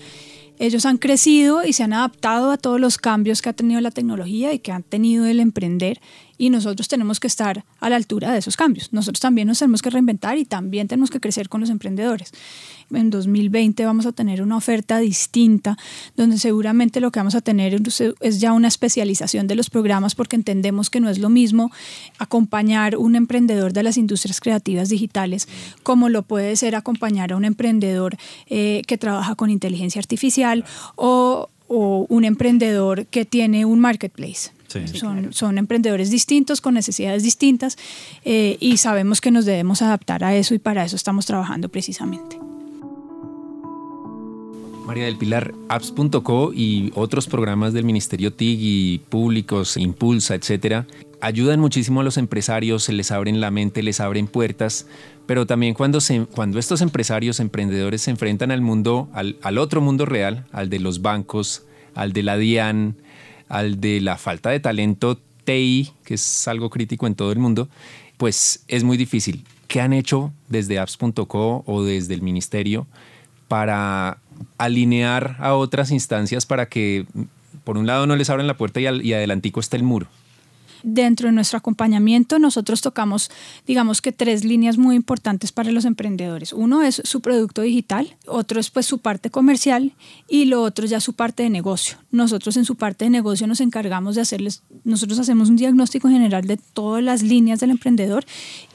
Ellos 0.59 0.85
han 0.85 0.97
crecido 0.97 1.63
y 1.63 1.71
se 1.71 1.83
han 1.83 1.93
adaptado 1.93 2.51
a 2.51 2.57
todos 2.57 2.81
los 2.81 2.97
cambios 2.97 3.41
que 3.41 3.47
ha 3.47 3.53
tenido 3.53 3.79
la 3.79 3.91
tecnología 3.91 4.51
y 4.51 4.59
que 4.59 4.73
han 4.73 4.83
tenido 4.83 5.25
el 5.25 5.39
emprender 5.39 6.01
y 6.39 6.49
nosotros 6.49 6.87
tenemos 6.87 7.19
que 7.19 7.27
estar 7.27 7.65
a 7.81 7.89
la 7.89 7.97
altura 7.97 8.31
de 8.31 8.39
esos 8.39 8.55
cambios. 8.55 8.91
Nosotros 8.93 9.19
también 9.19 9.47
nos 9.47 9.59
tenemos 9.59 9.81
que 9.81 9.89
reinventar 9.89 10.37
y 10.37 10.45
también 10.45 10.87
tenemos 10.87 11.11
que 11.11 11.19
crecer 11.19 11.49
con 11.49 11.61
los 11.61 11.69
emprendedores. 11.69 12.31
En 12.91 13.09
2020 13.11 13.85
vamos 13.85 14.05
a 14.05 14.13
tener 14.13 14.41
una 14.41 14.55
oferta 14.55 14.97
distinta, 14.99 15.77
donde 16.15 16.39
seguramente 16.39 17.01
lo 17.01 17.11
que 17.11 17.19
vamos 17.19 17.35
a 17.35 17.41
tener 17.41 17.79
es 18.21 18.39
ya 18.39 18.53
una 18.53 18.69
especialización 18.69 19.47
de 19.47 19.55
los 19.55 19.69
programas, 19.69 20.15
porque 20.15 20.37
entendemos 20.37 20.89
que 20.89 21.01
no 21.01 21.09
es 21.09 21.19
lo 21.19 21.29
mismo 21.29 21.71
acompañar 22.17 22.95
un 22.95 23.15
emprendedor 23.15 23.73
de 23.73 23.83
las 23.83 23.97
industrias 23.97 24.39
creativas 24.39 24.89
digitales 24.89 25.47
como 25.83 26.07
lo 26.07 26.23
puede 26.23 26.55
ser 26.55 26.73
acompañar 26.73 27.33
a 27.33 27.35
un 27.35 27.43
emprendedor 27.43 28.15
eh, 28.47 28.81
que 28.87 28.97
trabaja 28.97 29.35
con 29.35 29.49
inteligencia 29.49 29.99
artificial 29.99 30.63
o 30.95 31.49
o 31.69 32.07
un 32.09 32.25
emprendedor 32.25 33.05
que 33.05 33.25
tiene 33.25 33.63
un 33.63 33.79
marketplace. 33.79 34.49
Son, 34.93 35.33
son, 35.33 35.57
emprendedores 35.57 36.09
distintos, 36.11 36.61
con 36.61 36.73
necesidades 36.73 37.23
distintas 37.23 37.77
eh, 38.25 38.57
y 38.59 38.77
sabemos 38.77 39.21
que 39.21 39.31
nos 39.31 39.45
debemos 39.45 39.81
adaptar 39.81 40.23
a 40.23 40.35
eso 40.35 40.53
y 40.53 40.59
para 40.59 40.83
eso 40.83 40.95
estamos 40.95 41.25
trabajando 41.25 41.69
precisamente. 41.69 42.37
María 44.85 45.05
del 45.05 45.17
Pilar, 45.17 45.53
apps.co 45.67 46.51
y 46.51 46.91
otros 46.95 47.27
programas 47.27 47.73
del 47.73 47.85
Ministerio 47.85 48.33
TIG 48.33 48.59
y 48.59 48.97
públicos, 48.97 49.77
Impulsa, 49.77 50.33
etcétera, 50.33 50.87
ayudan 51.21 51.59
muchísimo 51.59 52.01
a 52.01 52.03
los 52.03 52.17
empresarios, 52.17 52.85
se 52.85 52.93
les 52.93 53.11
abren 53.11 53.39
la 53.39 53.51
mente, 53.51 53.83
les 53.83 53.99
abren 53.99 54.25
puertas, 54.25 54.87
pero 55.27 55.45
también 55.45 55.75
cuando, 55.75 56.01
se, 56.01 56.25
cuando 56.25 56.57
estos 56.57 56.81
empresarios, 56.81 57.39
emprendedores 57.39 58.01
se 58.01 58.09
enfrentan 58.09 58.49
al 58.49 58.61
mundo, 58.61 59.09
al, 59.13 59.37
al, 59.43 59.59
otro 59.59 59.79
mundo 59.79 60.07
real, 60.07 60.45
al 60.51 60.69
de 60.69 60.79
los 60.79 61.03
bancos, 61.03 61.63
al 61.93 62.11
de 62.11 62.23
la 62.23 62.37
DIAN, 62.37 62.95
al 63.49 63.81
de 63.81 63.99
la 63.99 64.17
falta 64.17 64.49
de 64.49 64.59
talento 64.59 65.19
TI, 65.43 65.91
que 66.05 66.13
es 66.13 66.47
algo 66.47 66.69
crítico 66.69 67.07
en 67.07 67.15
todo 67.15 67.31
el 67.31 67.39
mundo, 67.39 67.67
pues 68.17 68.63
es 68.67 68.83
muy 68.83 68.95
difícil. 68.95 69.45
¿Qué 69.67 69.81
han 69.81 69.93
hecho 69.93 70.31
desde 70.47 70.79
apps.co 70.79 71.63
o 71.65 71.83
desde 71.83 72.13
el 72.13 72.21
ministerio 72.21 72.87
para 73.47 74.19
alinear 74.57 75.35
a 75.39 75.55
otras 75.55 75.91
instancias 75.91 76.45
para 76.45 76.67
que, 76.67 77.05
por 77.63 77.77
un 77.77 77.87
lado, 77.87 78.07
no 78.07 78.15
les 78.15 78.29
abran 78.29 78.47
la 78.47 78.57
puerta 78.57 78.79
y, 78.79 78.85
y 78.85 79.13
adelantico 79.13 79.59
está 79.59 79.75
el 79.75 79.83
muro? 79.83 80.07
Dentro 80.83 81.27
de 81.27 81.33
nuestro 81.33 81.57
acompañamiento 81.57 82.39
nosotros 82.39 82.81
tocamos, 82.81 83.29
digamos 83.67 84.01
que 84.01 84.11
tres 84.11 84.43
líneas 84.43 84.77
muy 84.77 84.95
importantes 84.95 85.51
para 85.51 85.71
los 85.71 85.85
emprendedores. 85.85 86.53
Uno 86.53 86.83
es 86.83 87.01
su 87.05 87.21
producto 87.21 87.61
digital, 87.61 88.15
otro 88.25 88.59
es 88.59 88.69
pues 88.69 88.85
su 88.85 88.99
parte 88.99 89.29
comercial 89.29 89.93
y 90.27 90.45
lo 90.45 90.61
otro 90.61 90.85
ya 90.85 90.99
su 90.99 91.13
parte 91.13 91.43
de 91.43 91.49
negocio. 91.49 91.97
Nosotros 92.11 92.57
en 92.57 92.65
su 92.65 92.75
parte 92.75 93.05
de 93.05 93.11
negocio 93.11 93.47
nos 93.47 93.61
encargamos 93.61 94.15
de 94.15 94.21
hacerles, 94.21 94.63
nosotros 94.83 95.19
hacemos 95.19 95.49
un 95.49 95.57
diagnóstico 95.57 96.09
general 96.09 96.45
de 96.47 96.57
todas 96.57 97.03
las 97.03 97.21
líneas 97.23 97.59
del 97.59 97.71
emprendedor 97.71 98.25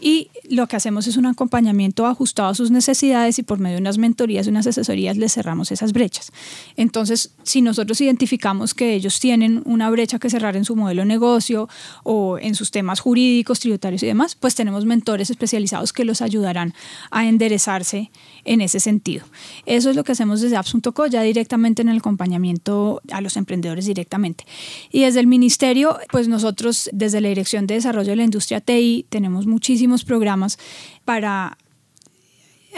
y 0.00 0.30
lo 0.48 0.66
que 0.66 0.76
hacemos 0.76 1.06
es 1.06 1.16
un 1.16 1.26
acompañamiento 1.26 2.06
ajustado 2.06 2.48
a 2.48 2.54
sus 2.54 2.70
necesidades 2.70 3.38
y 3.38 3.42
por 3.42 3.58
medio 3.58 3.76
de 3.76 3.80
unas 3.80 3.98
mentorías 3.98 4.46
y 4.46 4.50
unas 4.50 4.66
asesorías 4.66 5.16
les 5.16 5.34
cerramos 5.34 5.72
esas 5.72 5.92
brechas. 5.92 6.32
Entonces, 6.76 7.34
si 7.42 7.62
nosotros 7.62 8.00
identificamos 8.00 8.74
que 8.74 8.94
ellos 8.94 9.20
tienen 9.20 9.62
una 9.64 9.90
brecha 9.90 10.18
que 10.18 10.30
cerrar 10.30 10.56
en 10.56 10.64
su 10.64 10.76
modelo 10.76 11.02
de 11.02 11.06
negocio 11.06 11.68
o 12.02 12.38
en 12.38 12.54
sus 12.54 12.70
temas 12.70 13.00
jurídicos, 13.00 13.60
tributarios 13.60 14.02
y 14.02 14.06
demás, 14.06 14.34
pues 14.34 14.54
tenemos 14.54 14.84
mentores 14.84 15.30
especializados 15.30 15.92
que 15.92 16.04
los 16.04 16.22
ayudarán 16.22 16.74
a 17.10 17.26
enderezarse 17.26 18.10
en 18.44 18.60
ese 18.60 18.80
sentido. 18.80 19.24
Eso 19.66 19.90
es 19.90 19.96
lo 19.96 20.04
que 20.04 20.12
hacemos 20.12 20.40
desde 20.40 20.56
apps.co, 20.56 21.06
ya 21.06 21.22
directamente 21.22 21.82
en 21.82 21.88
el 21.88 21.98
acompañamiento 21.98 23.00
a 23.10 23.20
los 23.20 23.36
emprendedores 23.36 23.86
directamente. 23.86 24.44
Y 24.90 25.02
desde 25.02 25.20
el 25.20 25.26
ministerio, 25.26 25.98
pues 26.10 26.28
nosotros 26.28 26.90
desde 26.92 27.20
la 27.20 27.28
Dirección 27.28 27.66
de 27.66 27.74
Desarrollo 27.74 28.10
de 28.10 28.16
la 28.16 28.24
Industria 28.24 28.60
TI 28.60 29.06
tenemos 29.08 29.46
muchísimos 29.46 30.04
programas 30.04 30.58
para 31.04 31.58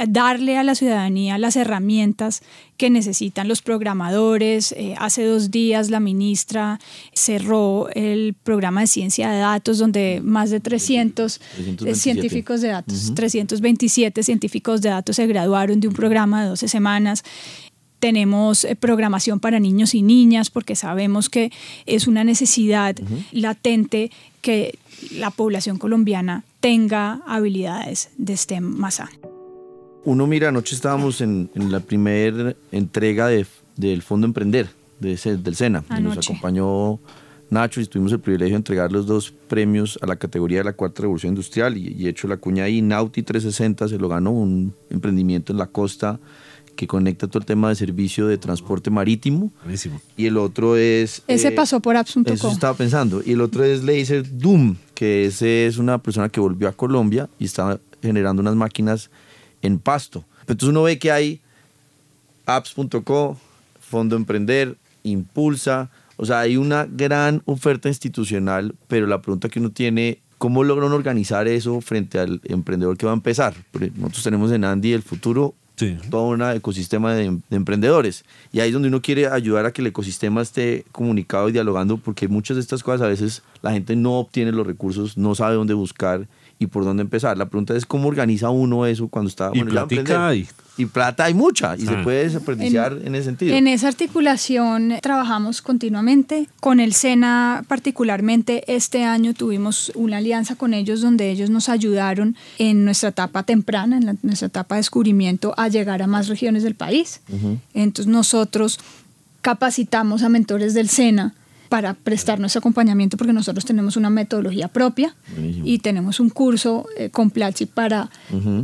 darle 0.06 0.58
a 0.58 0.62
la 0.62 0.74
ciudadanía 0.74 1.38
las 1.38 1.56
herramientas 1.56 2.42
que 2.76 2.90
necesitan 2.90 3.48
los 3.48 3.62
programadores. 3.62 4.72
Eh, 4.72 4.94
hace 4.98 5.24
dos 5.24 5.50
días 5.50 5.90
la 5.90 6.00
ministra 6.00 6.78
cerró 7.14 7.88
el 7.94 8.34
programa 8.34 8.82
de 8.82 8.86
ciencia 8.86 9.30
de 9.30 9.38
datos 9.38 9.78
donde 9.78 10.20
más 10.22 10.50
de 10.50 10.60
300 10.60 11.40
eh, 11.84 11.94
científicos 11.94 12.60
de 12.60 12.68
datos, 12.68 13.12
327 13.14 14.22
científicos 14.22 14.82
de 14.82 14.90
datos 14.90 15.16
se 15.16 15.26
graduaron 15.26 15.80
de 15.80 15.88
un 15.88 15.94
programa 15.94 16.42
de 16.42 16.48
12 16.50 16.68
semanas. 16.68 17.24
Tenemos 17.98 18.64
eh, 18.64 18.76
programación 18.76 19.40
para 19.40 19.58
niños 19.58 19.94
y 19.94 20.02
niñas 20.02 20.50
porque 20.50 20.76
sabemos 20.76 21.30
que 21.30 21.50
es 21.86 22.06
una 22.06 22.24
necesidad 22.24 22.94
latente 23.32 24.10
que 24.42 24.78
la 25.12 25.30
población 25.30 25.78
colombiana 25.78 26.44
tenga 26.60 27.20
habilidades 27.26 28.10
de 28.18 28.36
STEM 28.36 28.64
más 28.64 29.00
uno 30.06 30.26
mira, 30.28 30.48
anoche 30.48 30.74
estábamos 30.74 31.20
en, 31.20 31.50
la 31.54 31.80
primera 31.80 32.54
entrega 32.70 33.26
del 33.26 34.02
Fondo 34.02 34.26
Emprender 34.26 34.68
de, 35.00 35.16
del 35.36 35.56
SENA. 35.56 35.84
Nos 36.00 36.16
acompañó 36.18 37.00
Nacho 37.50 37.80
y 37.80 37.86
tuvimos 37.86 38.12
el 38.12 38.20
privilegio 38.20 38.54
de 38.54 38.58
entregar 38.58 38.92
los 38.92 39.06
dos 39.06 39.32
premios 39.48 39.98
a 40.00 40.06
la 40.06 40.14
categoría 40.14 40.58
de 40.58 40.64
la 40.64 40.72
cuarta 40.74 41.02
revolución 41.02 41.32
industrial 41.32 41.76
y, 41.76 42.06
he 42.06 42.08
hecho 42.08 42.28
la 42.28 42.36
cuña 42.36 42.64
ahí. 42.64 42.82
Nauti 42.82 43.24
360 43.24 43.88
se 43.88 43.98
lo 43.98 44.08
ganó, 44.08 44.30
un 44.30 44.72
emprendimiento 44.90 45.52
en 45.52 45.58
la 45.58 45.66
costa 45.66 46.20
que 46.76 46.86
conecta 46.86 47.26
todo 47.26 47.40
el 47.40 47.46
tema 47.46 47.70
de 47.70 47.74
servicio 47.74 48.28
de 48.28 48.38
transporte 48.38 48.90
marítimo. 48.90 49.50
Buenísimo. 49.64 50.00
Y 50.16 50.26
el 50.26 50.36
otro 50.36 50.76
es... 50.76 51.22
Ese 51.26 51.48
eh, 51.48 51.52
pasó 51.52 51.80
por 51.80 51.96
apps.com. 51.96 52.24
Eso 52.26 52.50
estaba 52.50 52.74
pensando. 52.74 53.22
Y 53.24 53.32
el 53.32 53.40
otro 53.40 53.64
es 53.64 53.82
Laser 53.82 54.24
Doom, 54.38 54.76
que 54.94 55.24
ese 55.24 55.66
es 55.66 55.78
una 55.78 55.98
persona 55.98 56.28
que 56.28 56.38
volvió 56.38 56.68
a 56.68 56.72
Colombia 56.72 57.28
y 57.40 57.46
está 57.46 57.80
generando 58.02 58.40
unas 58.40 58.54
máquinas 58.54 59.10
en 59.66 59.78
Pasto. 59.78 60.24
Entonces 60.42 60.68
uno 60.68 60.84
ve 60.84 60.98
que 60.98 61.10
hay 61.10 61.40
apps.co, 62.46 63.36
Fondo 63.80 64.16
Emprender, 64.16 64.76
Impulsa, 65.02 65.90
o 66.16 66.24
sea, 66.24 66.40
hay 66.40 66.56
una 66.56 66.86
gran 66.86 67.42
oferta 67.44 67.88
institucional, 67.88 68.74
pero 68.88 69.06
la 69.06 69.20
pregunta 69.20 69.48
que 69.48 69.60
uno 69.60 69.70
tiene, 69.70 70.20
¿cómo 70.38 70.64
logra 70.64 70.86
organizar 70.86 71.46
eso 71.46 71.80
frente 71.80 72.18
al 72.18 72.40
emprendedor 72.44 72.96
que 72.96 73.06
va 73.06 73.12
a 73.12 73.16
empezar? 73.16 73.54
Porque 73.70 73.92
nosotros 73.94 74.24
tenemos 74.24 74.50
en 74.52 74.64
Andy 74.64 74.92
el 74.92 75.02
futuro 75.02 75.54
todo 76.10 76.28
un 76.28 76.42
ecosistema 76.42 77.14
de, 77.14 77.38
de, 77.50 77.56
emprendedores. 77.56 78.24
Y 78.50 78.60
ahí 78.60 78.68
es 78.68 78.72
donde 78.72 78.88
uno 78.88 79.02
quiere 79.02 79.26
ayudar 79.26 79.66
a 79.66 79.72
que 79.72 79.82
el 79.82 79.88
ecosistema 79.88 80.40
esté 80.40 80.86
comunicado 80.90 81.50
y 81.50 81.52
dialogando, 81.52 81.98
porque 81.98 82.28
muchas 82.28 82.56
de 82.56 82.62
estas 82.62 82.82
cosas 82.82 83.02
a 83.02 83.08
veces 83.08 83.42
la 83.60 83.72
gente 83.72 83.94
no 83.94 84.18
obtiene 84.18 84.52
los 84.52 84.66
recursos, 84.66 85.18
no 85.18 85.34
sabe 85.34 85.56
dónde 85.56 85.74
buscar 85.74 86.26
y 86.58 86.66
por 86.66 86.84
dónde 86.84 87.02
empezar. 87.02 87.36
La 87.36 87.46
pregunta 87.46 87.76
es 87.76 87.86
cómo 87.86 88.08
organiza 88.08 88.50
uno 88.50 88.86
eso 88.86 89.08
cuando 89.08 89.28
está... 89.28 89.50
Y 89.52 89.62
bueno, 89.62 89.86
hay. 90.18 90.48
Y 90.78 90.84
plata 90.86 91.24
hay 91.24 91.32
mucha 91.32 91.74
y 91.76 91.86
se 91.86 91.94
ah. 91.94 92.02
puede 92.02 92.28
desperdiciar 92.28 92.98
en, 93.02 93.14
ese 93.14 93.24
sentido. 93.24 93.54
En 93.54 93.66
esa 93.66 93.88
articulación 93.88 94.94
trabajamos 95.00 95.62
continuamente. 95.62 96.48
Con 96.60 96.80
el 96.80 96.92
SENA 96.92 97.64
particularmente 97.66 98.62
este 98.74 99.04
año 99.04 99.32
tuvimos 99.32 99.90
una 99.94 100.18
alianza 100.18 100.54
con 100.56 100.74
ellos 100.74 101.00
donde 101.00 101.30
ellos 101.30 101.48
nos 101.48 101.70
ayudaron 101.70 102.36
en 102.58 102.84
nuestra 102.84 103.08
etapa 103.08 103.42
temprana, 103.42 103.96
en 103.96 104.18
nuestra 104.22 104.48
etapa 104.48 104.74
de 104.74 104.80
descubrimiento, 104.80 105.54
a 105.56 105.68
llegar 105.68 106.02
a 106.02 106.06
más 106.06 106.28
regiones 106.28 106.62
del 106.62 106.74
país. 106.74 107.22
Entonces 107.72 108.06
nosotros 108.12 108.78
capacitamos 109.40 110.22
a 110.22 110.28
mentores 110.28 110.74
del 110.74 110.90
SENA 110.90 111.34
para 111.68 111.94
prestar 111.94 112.38
nuestro 112.38 112.60
acompañamiento 112.60 113.16
porque 113.16 113.32
nosotros 113.32 113.64
tenemos 113.64 113.96
una 113.96 114.10
metodología 114.10 114.68
propia 114.68 115.14
y 115.64 115.78
tenemos 115.78 116.20
un 116.20 116.30
curso 116.30 116.86
eh, 116.96 117.10
con 117.10 117.30
Platzi 117.30 117.66
para, 117.66 118.10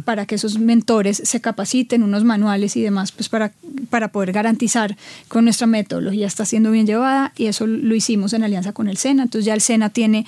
para 0.04 0.26
que 0.26 0.36
esos 0.36 0.58
mentores 0.58 1.20
se 1.24 1.40
capaciten, 1.40 2.02
unos 2.02 2.24
manuales 2.24 2.76
y 2.76 2.82
demás, 2.82 3.12
pues 3.12 3.28
para, 3.28 3.52
para 3.90 4.08
poder 4.08 4.32
garantizar 4.32 4.96
que 5.30 5.42
nuestra 5.42 5.66
metodología 5.66 6.26
está 6.26 6.44
siendo 6.44 6.70
bien 6.70 6.86
llevada 6.86 7.32
y 7.36 7.46
eso 7.46 7.66
lo 7.66 7.94
hicimos 7.94 8.32
en 8.32 8.44
alianza 8.44 8.72
con 8.72 8.88
el 8.88 8.96
SENA. 8.96 9.24
Entonces 9.24 9.46
ya 9.46 9.54
el 9.54 9.60
SENA 9.60 9.90
tiene 9.90 10.26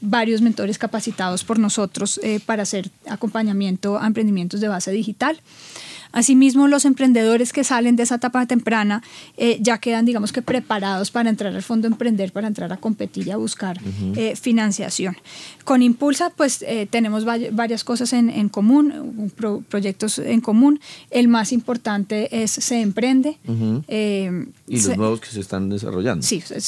varios 0.00 0.42
mentores 0.42 0.78
capacitados 0.78 1.44
por 1.44 1.58
nosotros 1.58 2.20
eh, 2.22 2.40
para 2.44 2.62
hacer 2.62 2.90
acompañamiento 3.08 3.98
a 3.98 4.06
emprendimientos 4.06 4.60
de 4.60 4.68
base 4.68 4.90
digital. 4.90 5.40
Asimismo, 6.16 6.66
los 6.66 6.86
emprendedores 6.86 7.52
que 7.52 7.62
salen 7.62 7.94
de 7.94 8.04
esa 8.04 8.14
etapa 8.14 8.46
temprana 8.46 9.02
eh, 9.36 9.58
ya 9.60 9.76
quedan, 9.76 10.06
digamos 10.06 10.32
que, 10.32 10.40
preparados 10.40 11.10
para 11.10 11.28
entrar 11.28 11.54
al 11.54 11.62
fondo 11.62 11.86
emprender, 11.86 12.32
para 12.32 12.46
entrar 12.46 12.72
a 12.72 12.78
competir 12.78 13.28
y 13.28 13.32
a 13.32 13.36
buscar 13.36 13.78
eh, 14.16 14.34
financiación. 14.34 15.18
Con 15.66 15.82
Impulsa, 15.82 16.30
pues 16.30 16.62
eh, 16.62 16.86
tenemos 16.88 17.24
varias 17.24 17.82
cosas 17.82 18.12
en, 18.12 18.48
común, 18.50 19.32
proyectos 19.68 20.20
en 20.20 20.40
común. 20.40 20.78
El 21.10 21.26
más 21.26 21.50
importante 21.50 22.44
es 22.44 22.52
Se 22.52 22.80
Emprende. 22.80 23.36
y 23.48 24.80
los 24.80 24.96
nuevos 24.96 25.20
que 25.20 25.26
se 25.26 25.40
están 25.40 25.68
desarrollando. 25.68 26.24
Sí, 26.24 26.40
se, 26.40 26.60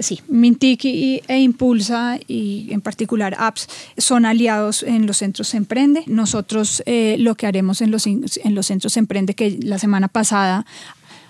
sí 0.00 0.22
Mintic 0.28 0.86
e 0.86 1.38
Impulsa 1.38 2.18
y 2.26 2.68
en 2.70 2.80
particular 2.80 3.36
apps 3.38 3.68
son 3.98 4.24
aliados 4.24 4.82
en 4.82 5.06
los 5.06 5.18
centros 5.18 5.52
Emprende. 5.52 6.04
Nosotros 6.06 6.82
lo 6.86 7.34
que 7.34 7.46
haremos 7.46 7.82
en 7.82 7.90
los 7.90 8.06
en 8.06 8.54
los 8.54 8.66
centros 8.66 8.96
Emprende, 8.96 9.34
que 9.34 9.58
la 9.62 9.78
semana 9.78 10.08
pasada, 10.08 10.64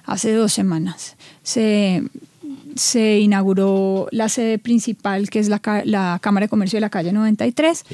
hace 0.04 0.32
dos 0.32 0.52
semanas, 0.52 1.16
se, 1.42 2.04
se 2.74 3.20
inauguró 3.20 4.08
la 4.10 4.28
sede 4.28 4.58
principal, 4.58 5.30
que 5.30 5.38
es 5.38 5.48
la, 5.48 5.60
la, 5.84 6.18
Cámara 6.22 6.44
de 6.44 6.48
Comercio 6.48 6.76
de 6.76 6.82
la 6.82 6.90
calle 6.90 7.12
93. 7.12 7.84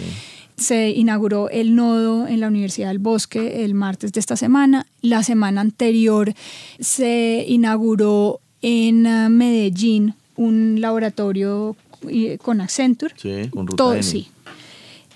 Se 0.56 0.90
inauguró 0.90 1.48
el 1.48 1.74
nodo 1.74 2.26
en 2.26 2.40
la 2.40 2.48
Universidad 2.48 2.88
del 2.88 2.98
Bosque 2.98 3.64
el 3.64 3.74
martes 3.74 4.12
de 4.12 4.20
esta 4.20 4.36
semana. 4.36 4.86
La 5.00 5.22
semana 5.22 5.60
anterior 5.60 6.34
se 6.78 7.44
inauguró 7.48 8.40
en 8.62 9.06
ah, 9.06 9.28
Medellín 9.28 10.14
un 10.36 10.80
laboratorio 10.80 11.76
con 12.42 12.60
Accenture. 12.60 13.14
Sí, 13.16 13.48
con 13.50 13.66
Ruta 13.66 14.02
Sí, 14.02 14.28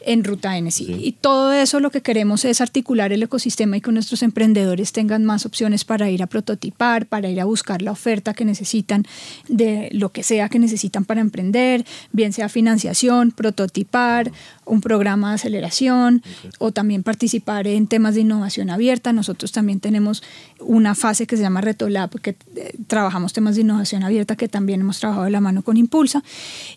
en 0.06 0.24
Ruta 0.24 0.56
N. 0.56 0.70
Y 0.78 1.12
todo 1.20 1.52
eso 1.52 1.80
lo 1.80 1.90
que 1.90 2.00
queremos 2.00 2.44
es 2.44 2.60
articular 2.60 3.12
el 3.12 3.22
ecosistema 3.22 3.76
y 3.76 3.80
que 3.80 3.92
nuestros 3.92 4.22
emprendedores 4.22 4.92
tengan 4.92 5.24
más 5.24 5.46
opciones 5.46 5.84
para 5.84 6.10
ir 6.10 6.22
a 6.22 6.26
prototipar, 6.26 7.06
para 7.06 7.28
ir 7.28 7.40
a 7.40 7.44
buscar 7.44 7.82
la 7.82 7.92
oferta 7.92 8.34
que 8.34 8.44
necesitan 8.44 9.04
de 9.48 9.88
lo 9.92 10.10
que 10.10 10.22
sea 10.22 10.48
que 10.48 10.58
necesitan 10.58 11.04
para 11.04 11.20
emprender, 11.20 11.84
bien 12.12 12.32
sea 12.32 12.48
financiación, 12.48 13.30
prototipar, 13.30 14.32
un 14.64 14.80
programa 14.80 15.30
de 15.30 15.34
aceleración 15.34 16.22
o 16.58 16.72
también 16.72 17.02
participar 17.02 17.66
en 17.66 17.86
temas 17.86 18.14
de 18.14 18.22
innovación 18.22 18.70
abierta. 18.70 19.12
Nosotros 19.12 19.52
también 19.52 19.80
tenemos 19.80 20.22
una 20.60 20.94
fase 20.94 21.26
que 21.26 21.36
se 21.36 21.42
llama 21.42 21.60
Retolab, 21.60 22.10
que 22.20 22.36
eh, 22.56 22.74
trabajamos 22.86 23.32
temas 23.32 23.56
de 23.56 23.62
innovación 23.62 24.02
abierta 24.02 24.36
que 24.36 24.48
también 24.48 24.80
hemos 24.80 24.98
trabajado 25.00 25.24
de 25.26 25.30
la 25.30 25.40
mano 25.40 25.62
con 25.62 25.76
Impulsa. 25.76 26.22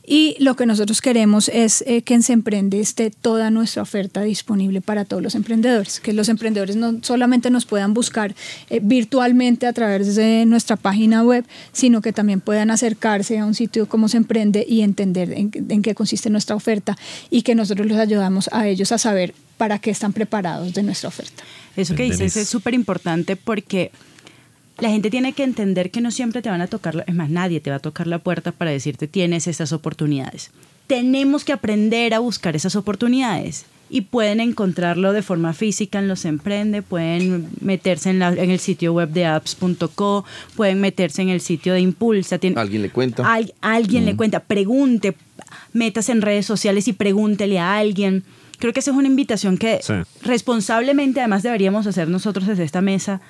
Y 0.06 0.36
lo 0.40 0.56
que 0.56 0.66
nosotros 0.66 1.02
queremos 1.02 1.50
es 1.50 1.84
eh, 1.88 2.02
que 2.02 2.14
en 2.14 2.24
Se 2.24 2.34
Emprende 2.34 2.80
esté 2.80 3.12
toda 3.22 3.50
nuestra 3.50 3.82
oferta 3.82 4.22
disponible 4.22 4.82
para 4.82 5.06
todos 5.06 5.22
los 5.24 5.36
emprendedores, 5.36 6.00
que 6.00 6.14
los 6.14 6.30
emprendedores 6.30 6.76
no 6.76 7.00
solamente 7.02 7.50
nos 7.50 7.66
puedan 7.66 7.94
buscar 7.94 8.36
eh, 8.70 8.80
virtualmente 8.82 9.68
a 9.68 9.74
través 9.74 10.16
de 10.16 10.46
nuestra 10.46 10.76
página 10.76 11.24
web, 11.24 11.46
sino 11.72 12.02
que 12.02 12.14
también 12.14 12.42
puedan 12.42 12.72
acercarse 12.72 13.40
a 13.40 13.46
un 13.46 13.54
sitio 13.54 13.88
como 13.88 14.08
Se 14.08 14.18
Emprende 14.18 14.66
y 14.68 14.82
entender 14.82 15.34
en, 15.34 15.52
en 15.70 15.82
qué 15.82 15.96
consiste 15.96 16.30
nuestra 16.30 16.56
oferta 16.56 16.98
y 17.30 17.42
que 17.42 17.56
nosotros 17.56 17.88
los 17.88 17.98
ayudamos 17.98 18.50
a 18.52 18.68
ellos 18.68 18.92
a 18.92 18.98
saber 18.98 19.34
para 19.58 19.80
qué 19.80 19.90
están 19.90 20.14
preparados 20.14 20.74
de 20.74 20.84
nuestra 20.84 21.10
oferta. 21.10 21.44
Eso 21.76 21.96
que 21.96 22.04
dices 22.04 22.38
es 22.38 22.48
súper 22.48 22.74
importante 22.74 23.36
porque 23.36 23.92
la 24.80 24.90
gente 24.90 25.10
tiene 25.10 25.34
que 25.34 25.44
entender 25.44 25.92
que 25.92 26.02
no 26.02 26.12
siempre 26.12 26.42
te 26.42 26.50
van 26.50 26.62
a 26.62 26.68
tocar, 26.68 27.04
es 27.08 27.16
más, 27.16 27.30
nadie 27.30 27.60
te 27.60 27.70
va 27.70 27.78
a 27.78 27.80
tocar 27.80 28.08
la 28.08 28.20
puerta 28.20 28.52
para 28.52 28.72
decirte 28.72 29.08
tienes 29.08 29.48
estas 29.48 29.74
oportunidades. 29.74 30.52
Tenemos 30.88 31.44
que 31.44 31.54
aprender 31.54 32.14
a 32.14 32.20
buscar 32.20 32.56
esas 32.56 32.76
oportunidades 32.76 33.66
y 33.90 34.02
pueden 34.02 34.40
encontrarlo 34.40 35.14
de 35.14 35.22
forma 35.22 35.54
física 35.54 36.00
en 36.00 36.08
los 36.08 36.26
Emprende, 36.26 36.82
pueden 36.82 37.48
meterse 37.62 38.10
en, 38.10 38.22
el 38.22 38.60
sitio 38.60 38.94
web 38.94 39.10
de 39.10 39.26
apps.co, 39.26 40.26
pueden 40.56 40.82
meterse 40.82 41.22
en 41.22 41.30
el 41.30 41.42
sitio 41.42 41.74
de 41.74 41.82
Impulsa. 41.82 42.38
alguien 42.56 42.82
le 42.82 42.90
cuenta. 42.90 43.40
alguien 43.62 44.06
le 44.06 44.16
cuenta, 44.16 44.42
pregunte, 44.42 45.16
metas 45.74 46.10
en 46.10 46.22
redes 46.22 46.46
sociales 46.46 46.88
y 46.88 46.94
pregúntele 46.94 47.60
a 47.60 47.78
alguien. 47.78 48.24
Creo 48.60 48.74
que 48.74 48.80
esa 48.80 48.92
es 48.92 48.98
una 48.98 49.08
invitación 49.08 49.58
que 49.58 49.80
responsablemente 50.22 51.20
además 51.20 51.44
deberíamos 51.44 51.88
hacer 51.88 52.10
nosotros 52.10 52.48
desde 52.48 52.64
esta 52.64 52.82
mesa, 52.82 53.22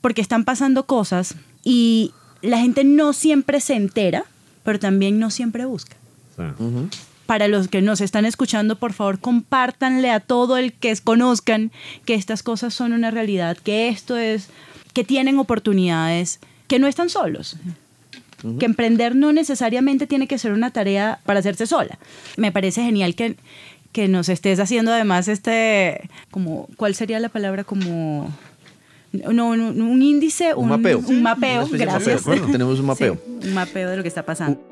porque 0.00 0.20
están 0.20 0.44
pasando 0.44 0.86
cosas 0.86 1.36
y 1.64 2.12
la 2.42 2.58
gente 2.58 2.84
no 2.84 3.12
siempre 3.12 3.60
se 3.60 3.74
entera, 3.74 4.24
pero 4.64 4.78
también 4.78 5.18
no 5.18 5.30
siempre 5.30 5.64
busca. 5.64 5.96
Para 7.26 7.48
los 7.48 7.68
que 7.68 7.82
nos 7.82 8.00
están 8.00 8.24
escuchando, 8.24 8.76
por 8.76 8.92
favor, 8.92 9.18
compártanle 9.18 10.10
a 10.10 10.20
todo 10.20 10.56
el 10.56 10.72
que 10.72 10.94
conozcan 11.02 11.72
que 12.04 12.14
estas 12.14 12.42
cosas 12.42 12.74
son 12.74 12.92
una 12.92 13.10
realidad, 13.10 13.56
que 13.56 13.88
esto 13.88 14.16
es, 14.16 14.48
que 14.92 15.04
tienen 15.04 15.38
oportunidades, 15.38 16.40
que 16.66 16.78
no 16.78 16.86
están 16.86 17.08
solos 17.08 17.56
que 18.58 18.66
emprender 18.66 19.14
no 19.14 19.32
necesariamente 19.32 20.06
tiene 20.06 20.26
que 20.26 20.38
ser 20.38 20.52
una 20.52 20.70
tarea 20.70 21.20
para 21.24 21.40
hacerse 21.40 21.66
sola. 21.66 21.98
Me 22.36 22.52
parece 22.52 22.82
genial 22.82 23.14
que, 23.14 23.36
que 23.92 24.08
nos 24.08 24.28
estés 24.28 24.58
haciendo 24.58 24.92
además 24.92 25.28
este, 25.28 26.08
como, 26.30 26.68
¿cuál 26.76 26.94
sería 26.94 27.20
la 27.20 27.28
palabra? 27.28 27.64
Como... 27.64 28.30
No, 29.12 29.50
un, 29.50 30.02
índice, 30.02 30.54
un, 30.54 30.70
mapeo. 30.70 30.98
Un 31.00 31.22
mapeo, 31.22 31.68
gracias. 31.70 32.24
tenemos 32.50 32.80
un 32.80 32.86
mapeo. 32.86 33.20
un 33.44 33.52
mapeo 33.52 33.90
de 33.90 33.96
lo 33.98 34.02
que 34.02 34.08
está 34.08 34.24
pasando. 34.24 34.71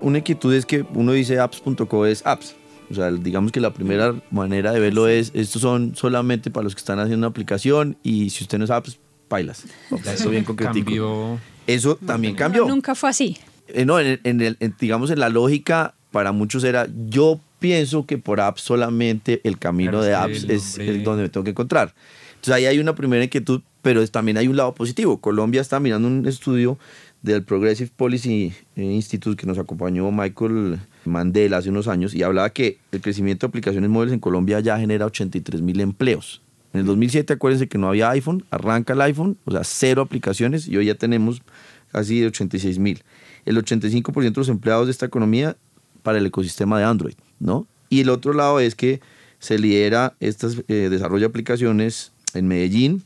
Una 0.00 0.18
inquietud 0.18 0.54
es 0.54 0.66
que 0.66 0.84
uno 0.94 1.12
dice 1.12 1.38
apps.co 1.40 2.06
es 2.06 2.24
apps. 2.26 2.54
O 2.90 2.94
sea, 2.94 3.10
digamos 3.10 3.52
que 3.52 3.60
la 3.60 3.72
primera 3.72 4.14
manera 4.30 4.72
de 4.72 4.80
verlo 4.80 5.08
es, 5.08 5.30
estos 5.34 5.60
son 5.60 5.94
solamente 5.94 6.50
para 6.50 6.64
los 6.64 6.74
que 6.74 6.78
están 6.78 6.98
haciendo 6.98 7.26
una 7.26 7.30
aplicación 7.30 7.98
y 8.02 8.30
si 8.30 8.44
usted 8.44 8.58
no 8.58 8.64
es 8.64 8.70
apps, 8.70 8.98
pailas. 9.28 9.64
Eso 10.06 10.30
bien 10.30 10.44
concretico. 10.44 11.38
Eso 11.66 11.96
también 11.96 12.34
cambió. 12.34 12.66
nunca 12.66 12.94
fue 12.94 13.10
así. 13.10 13.36
Eh, 13.68 13.84
no, 13.84 14.00
en, 14.00 14.18
el, 14.24 14.56
digamos 14.80 15.10
en 15.10 15.20
la 15.20 15.28
lógica, 15.28 15.94
para 16.10 16.32
muchos 16.32 16.64
era, 16.64 16.88
yo 17.08 17.40
pienso 17.58 18.06
que 18.06 18.16
por 18.16 18.40
apps 18.40 18.62
solamente 18.62 19.42
el 19.44 19.58
camino 19.58 20.00
de 20.00 20.14
apps 20.14 20.44
es 20.48 20.78
el 20.78 21.04
donde 21.04 21.24
me 21.24 21.28
tengo 21.28 21.44
que 21.44 21.50
encontrar. 21.50 21.94
Entonces 22.30 22.54
ahí 22.54 22.66
hay 22.66 22.78
una 22.78 22.94
primera 22.94 23.22
inquietud, 23.22 23.62
pero 23.82 24.06
también 24.06 24.38
hay 24.38 24.48
un 24.48 24.56
lado 24.56 24.74
positivo. 24.74 25.20
Colombia 25.20 25.60
está 25.60 25.80
mirando 25.80 26.08
un 26.08 26.26
estudio 26.26 26.78
del 27.22 27.42
Progressive 27.42 27.90
Policy 27.94 28.52
Institute 28.76 29.36
que 29.36 29.46
nos 29.46 29.58
acompañó 29.58 30.10
Michael 30.12 30.78
Mandela 31.04 31.58
hace 31.58 31.70
unos 31.70 31.88
años 31.88 32.14
y 32.14 32.22
hablaba 32.22 32.50
que 32.50 32.78
el 32.92 33.00
crecimiento 33.00 33.46
de 33.46 33.48
aplicaciones 33.48 33.90
móviles 33.90 34.14
en 34.14 34.20
Colombia 34.20 34.60
ya 34.60 34.78
genera 34.78 35.06
83 35.06 35.62
mil 35.62 35.80
empleos. 35.80 36.42
En 36.72 36.80
el 36.80 36.86
2007, 36.86 37.32
acuérdense 37.32 37.66
que 37.66 37.78
no 37.78 37.88
había 37.88 38.10
iPhone, 38.10 38.44
arranca 38.50 38.92
el 38.92 39.00
iPhone, 39.00 39.38
o 39.44 39.50
sea, 39.50 39.64
cero 39.64 40.02
aplicaciones 40.02 40.68
y 40.68 40.76
hoy 40.76 40.86
ya 40.86 40.94
tenemos 40.94 41.42
casi 41.90 42.24
86 42.24 42.78
mil. 42.78 43.02
El 43.46 43.56
85% 43.56 44.12
de 44.14 44.30
los 44.34 44.48
empleados 44.48 44.86
de 44.86 44.92
esta 44.92 45.06
economía 45.06 45.56
para 46.02 46.18
el 46.18 46.26
ecosistema 46.26 46.78
de 46.78 46.84
Android, 46.84 47.14
¿no? 47.40 47.66
Y 47.88 48.00
el 48.00 48.10
otro 48.10 48.34
lado 48.34 48.60
es 48.60 48.74
que 48.74 49.00
se 49.38 49.58
lidera 49.58 50.14
este 50.20 50.48
desarrollo 50.90 51.20
de 51.20 51.30
aplicaciones 51.30 52.12
en 52.34 52.46
Medellín, 52.48 53.04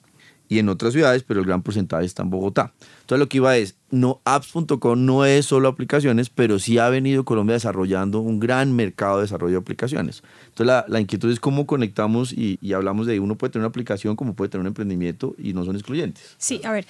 y 0.53 0.59
en 0.59 0.69
otras 0.69 0.93
ciudades, 0.93 1.23
pero 1.23 1.41
el 1.41 1.47
gran 1.47 1.63
porcentaje 1.63 2.05
está 2.05 2.23
en 2.23 2.29
Bogotá. 2.29 2.75
Entonces 3.01 3.19
lo 3.19 3.29
que 3.29 3.39
iba 3.39 3.57
es, 3.57 3.75
no, 3.91 4.21
apps.com 4.25 5.07
no 5.07 5.25
es 5.25 5.47
solo 5.47 5.69
aplicaciones, 5.69 6.29
pero 6.29 6.59
sí 6.59 6.77
ha 6.77 6.91
venido 6.91 7.25
Colombia 7.25 7.55
desarrollando 7.55 8.21
un 8.21 8.39
gran 8.39 8.77
mercado 8.77 9.17
de 9.17 9.23
desarrollo 9.23 9.55
de 9.55 9.61
aplicaciones. 9.61 10.23
Entonces 10.49 10.67
la, 10.67 10.85
la 10.89 11.01
inquietud 11.01 11.33
es 11.33 11.41
cómo 11.41 11.67
conectamos 11.67 12.35
y, 12.35 12.59
y, 12.61 12.75
hablamos 12.75 13.07
de 13.07 13.19
uno 13.19 13.37
puede 13.37 13.53
tener 13.53 13.63
una 13.63 13.71
aplicación 13.71 14.15
como 14.15 14.35
puede 14.35 14.51
tener 14.51 14.61
un 14.61 14.67
emprendimiento 14.67 15.35
y 15.39 15.55
no 15.55 15.65
son 15.65 15.77
excluyentes. 15.77 16.35
Sí, 16.37 16.61
a 16.65 16.73
ver, 16.73 16.87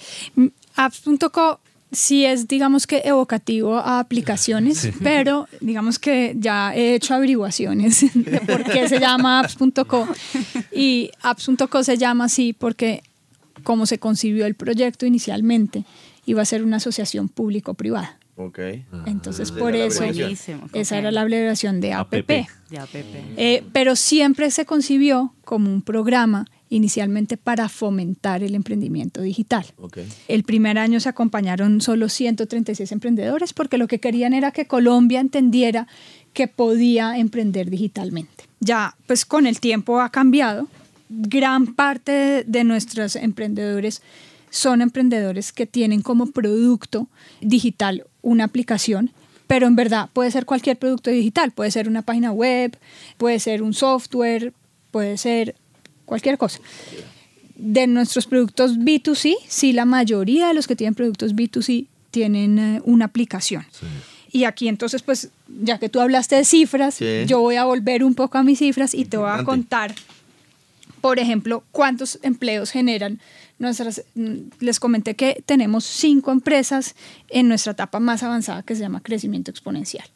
apps.com 0.75 1.55
sí 1.93 2.25
es, 2.25 2.47
digamos 2.47 2.85
que, 2.87 3.01
evocativo 3.05 3.77
a 3.77 3.99
aplicaciones, 3.99 4.89
pero 5.03 5.47
digamos 5.61 5.99
que 5.99 6.35
ya 6.37 6.75
he 6.75 6.95
hecho 6.95 7.13
averiguaciones 7.13 8.01
de 8.13 8.41
por 8.41 8.63
qué 8.63 8.89
se 8.89 8.99
llama 8.99 9.39
apps.co 9.39 10.07
y 10.71 11.11
apps.co 11.21 11.83
se 11.83 11.97
llama 11.97 12.25
así 12.25 12.53
porque 12.53 13.03
como 13.63 13.85
se 13.85 13.99
concibió 13.99 14.45
el 14.45 14.55
proyecto 14.55 15.05
inicialmente, 15.05 15.85
iba 16.25 16.41
a 16.41 16.45
ser 16.45 16.63
una 16.63 16.77
asociación 16.77 17.29
público-privada. 17.29 18.17
Okay. 18.35 18.85
Ah. 18.91 19.03
Entonces, 19.05 19.51
por 19.51 19.75
eso, 19.75 20.03
esa 20.73 20.97
era 20.97 21.11
la 21.11 21.21
abreviación 21.21 21.79
de 21.81 21.93
APP. 21.93 22.47
Eh, 23.37 23.63
pero 23.73 23.95
siempre 23.95 24.49
se 24.49 24.65
concibió 24.65 25.33
como 25.45 25.71
un 25.71 25.83
programa 25.83 26.47
inicialmente 26.69 27.37
para 27.37 27.69
fomentar 27.69 28.41
el 28.41 28.55
emprendimiento 28.55 29.21
digital. 29.21 29.65
El 30.27 30.43
primer 30.43 30.79
año 30.79 30.99
se 30.99 31.09
acompañaron 31.09 31.81
solo 31.81 32.09
136 32.09 32.91
emprendedores 32.91 33.53
porque 33.53 33.77
lo 33.77 33.87
que 33.87 33.99
querían 33.99 34.33
era 34.33 34.51
que 34.51 34.65
Colombia 34.65 35.19
entendiera 35.19 35.87
que 36.33 36.47
podía 36.47 37.19
emprender 37.19 37.69
digitalmente. 37.69 38.45
Ya, 38.59 38.95
pues 39.05 39.25
con 39.25 39.45
el 39.45 39.59
tiempo 39.59 40.01
ha 40.01 40.09
cambiado 40.09 40.67
gran 41.21 41.73
parte 41.75 42.43
de 42.45 42.63
nuestros 42.63 43.15
emprendedores 43.15 44.01
son 44.49 44.81
emprendedores 44.81 45.51
que 45.51 45.65
tienen 45.65 46.01
como 46.01 46.27
producto 46.31 47.07
digital 47.41 48.05
una 48.21 48.43
aplicación, 48.45 49.11
pero 49.47 49.67
en 49.67 49.75
verdad 49.75 50.09
puede 50.13 50.31
ser 50.31 50.45
cualquier 50.45 50.77
producto 50.77 51.09
digital, 51.09 51.51
puede 51.51 51.71
ser 51.71 51.87
una 51.87 52.01
página 52.03 52.31
web, 52.31 52.77
puede 53.17 53.39
ser 53.39 53.61
un 53.63 53.73
software, 53.73 54.53
puede 54.91 55.17
ser 55.17 55.55
cualquier 56.05 56.37
cosa. 56.37 56.59
De 57.55 57.87
nuestros 57.87 58.25
productos 58.27 58.77
B2C, 58.77 59.35
sí, 59.47 59.73
la 59.73 59.85
mayoría 59.85 60.47
de 60.47 60.53
los 60.53 60.67
que 60.67 60.75
tienen 60.75 60.95
productos 60.95 61.35
B2C 61.35 61.87
tienen 62.11 62.59
eh, 62.59 62.81
una 62.85 63.05
aplicación. 63.05 63.65
Y 64.31 64.45
aquí 64.45 64.67
entonces, 64.67 65.03
pues, 65.03 65.29
ya 65.63 65.77
que 65.77 65.89
tú 65.89 65.99
hablaste 65.99 66.35
de 66.35 66.45
cifras, 66.45 66.95
Sí. 66.95 67.23
yo 67.27 67.39
voy 67.39 67.55
a 67.55 67.65
volver 67.65 68.03
un 68.03 68.15
poco 68.15 68.37
a 68.39 68.43
mis 68.43 68.59
cifras 68.59 68.93
y 68.95 69.05
te 69.05 69.17
voy 69.17 69.29
a 69.31 69.43
contar, 69.43 69.93
por 71.03 71.19
ejemplo, 71.19 71.65
cuántos 71.73 72.17
empleos 72.21 72.71
generan 72.71 73.19
nuestras... 73.59 74.05
mm, 74.15 74.51
Les 74.61 74.79
comenté 74.79 75.17
que 75.17 75.43
tenemos 75.45 75.83
cinco 75.83 76.31
empresas 76.31 76.95
en 77.27 77.49
nuestra 77.49 77.73
etapa 77.73 77.99
más 77.99 78.23
avanzada 78.23 78.63
que 78.63 78.73
se 78.73 78.83
llama 78.83 79.01
crecimiento 79.01 79.51
exponencial. 79.51 80.07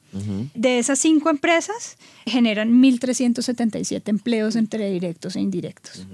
De 0.53 0.79
esas 0.79 0.97
cinco 0.99 1.29
empresas 1.29 1.97
generan 2.25 2.81
1.377 2.81 4.01
empleos 4.07 4.55
entre 4.55 4.89
directos 4.89 5.35
e 5.35 5.41
indirectos. 5.41 6.07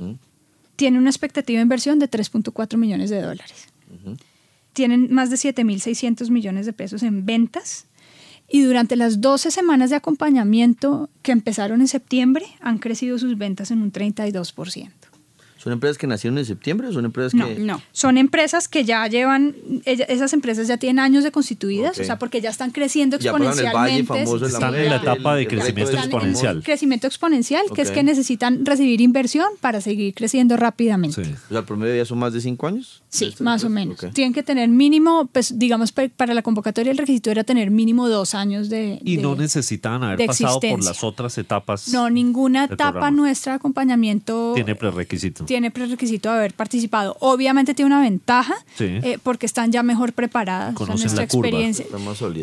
Tiene 0.75 0.97
una 0.97 1.11
expectativa 1.11 1.59
de 1.59 1.63
inversión 1.63 1.99
de 1.99 2.09
3.4 2.09 2.75
millones 2.75 3.11
de 3.11 3.21
dólares. 3.21 3.67
Tienen 4.73 5.13
más 5.13 5.29
de 5.29 5.35
7.600 5.35 6.31
millones 6.31 6.65
de 6.65 6.73
pesos 6.73 7.03
en 7.03 7.27
ventas. 7.27 7.85
Y 8.53 8.61
durante 8.61 8.95
las 8.95 9.19
12 9.19 9.49
semanas 9.49 9.89
de 9.89 9.95
acompañamiento 9.95 11.09
que 11.23 11.31
empezaron 11.31 11.81
en 11.81 11.87
septiembre, 11.87 12.45
han 12.61 12.77
crecido 12.77 13.17
sus 13.17 13.35
ventas 13.35 13.71
en 13.71 13.81
un 13.81 13.91
32%. 13.91 14.91
¿Son 15.63 15.71
empresas 15.71 15.97
que 15.97 16.07
nacieron 16.07 16.37
en 16.37 16.45
septiembre 16.45 16.87
o 16.89 16.91
son 16.91 17.05
empresas 17.05 17.33
No, 17.33 17.47
que.? 17.47 17.55
No. 17.59 17.81
Son 17.93 18.17
empresas 18.17 18.67
que 18.67 18.83
ya 18.83 19.07
llevan, 19.07 19.55
esas 19.85 20.33
empresas 20.33 20.67
ya 20.67 20.75
tienen 20.77 20.99
años 20.99 21.23
de 21.23 21.31
constituidas, 21.31 21.97
o 21.97 22.03
sea, 22.03 22.19
porque 22.19 22.41
ya 22.41 22.49
están 22.49 22.71
creciendo 22.71 23.17
Ya 23.17 23.31
pasaron 23.31 23.57
el 23.57 23.65
valle 23.73 23.99
exponencialmente. 23.99 24.25
famoso 24.25 24.33
de 24.45 24.51
la 24.51 24.57
Están 24.57 24.75
en 24.75 24.89
la 24.89 24.95
etapa 24.97 25.35
de 25.35 25.47
crecimiento 25.47 25.93
exponencial. 25.93 26.63
crecimiento 26.63 27.07
exponencial, 27.07 27.63
que 27.73 27.81
es 27.81 27.91
que 27.91 28.03
necesitan 28.03 28.65
recibir 28.65 28.99
inversión 28.99 29.47
para 29.61 29.79
seguir 29.79 30.13
creciendo 30.13 30.57
rápidamente. 30.57 31.23
Sí. 31.23 31.31
O 31.31 31.49
sea, 31.49 31.59
el 31.59 31.65
promedio 31.65 31.95
ya 31.95 32.03
son 32.05 32.17
más 32.19 32.33
de 32.33 32.41
cinco 32.41 32.67
años. 32.67 33.01
Sí, 33.07 33.33
más 33.39 33.63
o 33.63 33.69
menos. 33.69 33.99
Tienen 34.13 34.33
que 34.33 34.43
tener 34.43 34.67
mínimo, 34.67 35.29
pues 35.31 35.57
digamos, 35.57 35.93
para 35.93 36.33
la 36.33 36.41
convocatoria 36.41 36.91
el 36.91 36.97
requisito 36.97 37.31
era 37.31 37.43
tener 37.45 37.71
mínimo 37.71 38.09
dos 38.09 38.35
años 38.35 38.67
de... 38.69 38.99
Y 39.03 39.15
de- 39.17 39.21
no 39.21 39.35
necesitan 39.35 40.03
haber 40.03 40.25
pasado 40.27 40.59
por 40.59 40.83
las 40.83 41.03
otras 41.05 41.37
etapas. 41.37 41.87
No, 41.93 42.09
ninguna 42.09 42.65
etapa 42.65 42.91
programa. 42.91 43.11
nuestra 43.11 43.53
de 43.53 43.57
acompañamiento 43.57 44.51
Tiene 44.55 44.75
prerequisito. 44.75 45.45
Tiene 45.53 45.69
prerequisito 45.69 46.29
de 46.31 46.37
haber 46.37 46.53
participado. 46.55 47.15
Obviamente 47.19 47.75
tiene 47.75 47.87
una 47.93 48.01
ventaja 48.01 48.55
Sí. 48.75 48.85
eh, 49.03 49.19
porque 49.21 49.45
están 49.45 49.71
ya 49.71 49.83
mejor 49.83 50.11
preparadas. 50.13 50.73
O 50.79 50.85
sea, 50.85 50.95
nuestra 50.95 51.23
experiencia, 51.23 51.85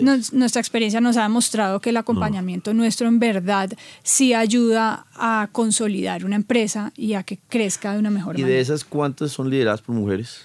nos- 0.02 0.32
nuestra 0.32 0.60
experiencia 0.60 1.00
nos 1.00 1.16
ha 1.16 1.22
demostrado 1.24 1.80
que 1.80 1.90
el 1.90 1.96
acompañamiento 1.96 2.72
nuestro 2.72 3.08
en 3.08 3.18
verdad 3.18 3.68
sí 4.04 4.32
ayuda 4.32 5.06
a 5.14 5.48
consolidar 5.50 6.24
una 6.24 6.36
empresa 6.36 6.92
y 6.96 7.14
a 7.14 7.24
que 7.24 7.38
crezca 7.48 7.92
de 7.94 7.98
una 7.98 8.10
mejor 8.10 8.38
¿Y 8.38 8.42
manera. 8.42 8.56
de 8.56 8.62
esas 8.62 8.84
cuántas 8.84 9.32
son 9.32 9.50
lideradas 9.50 9.82
por 9.82 9.96
mujeres? 9.96 10.42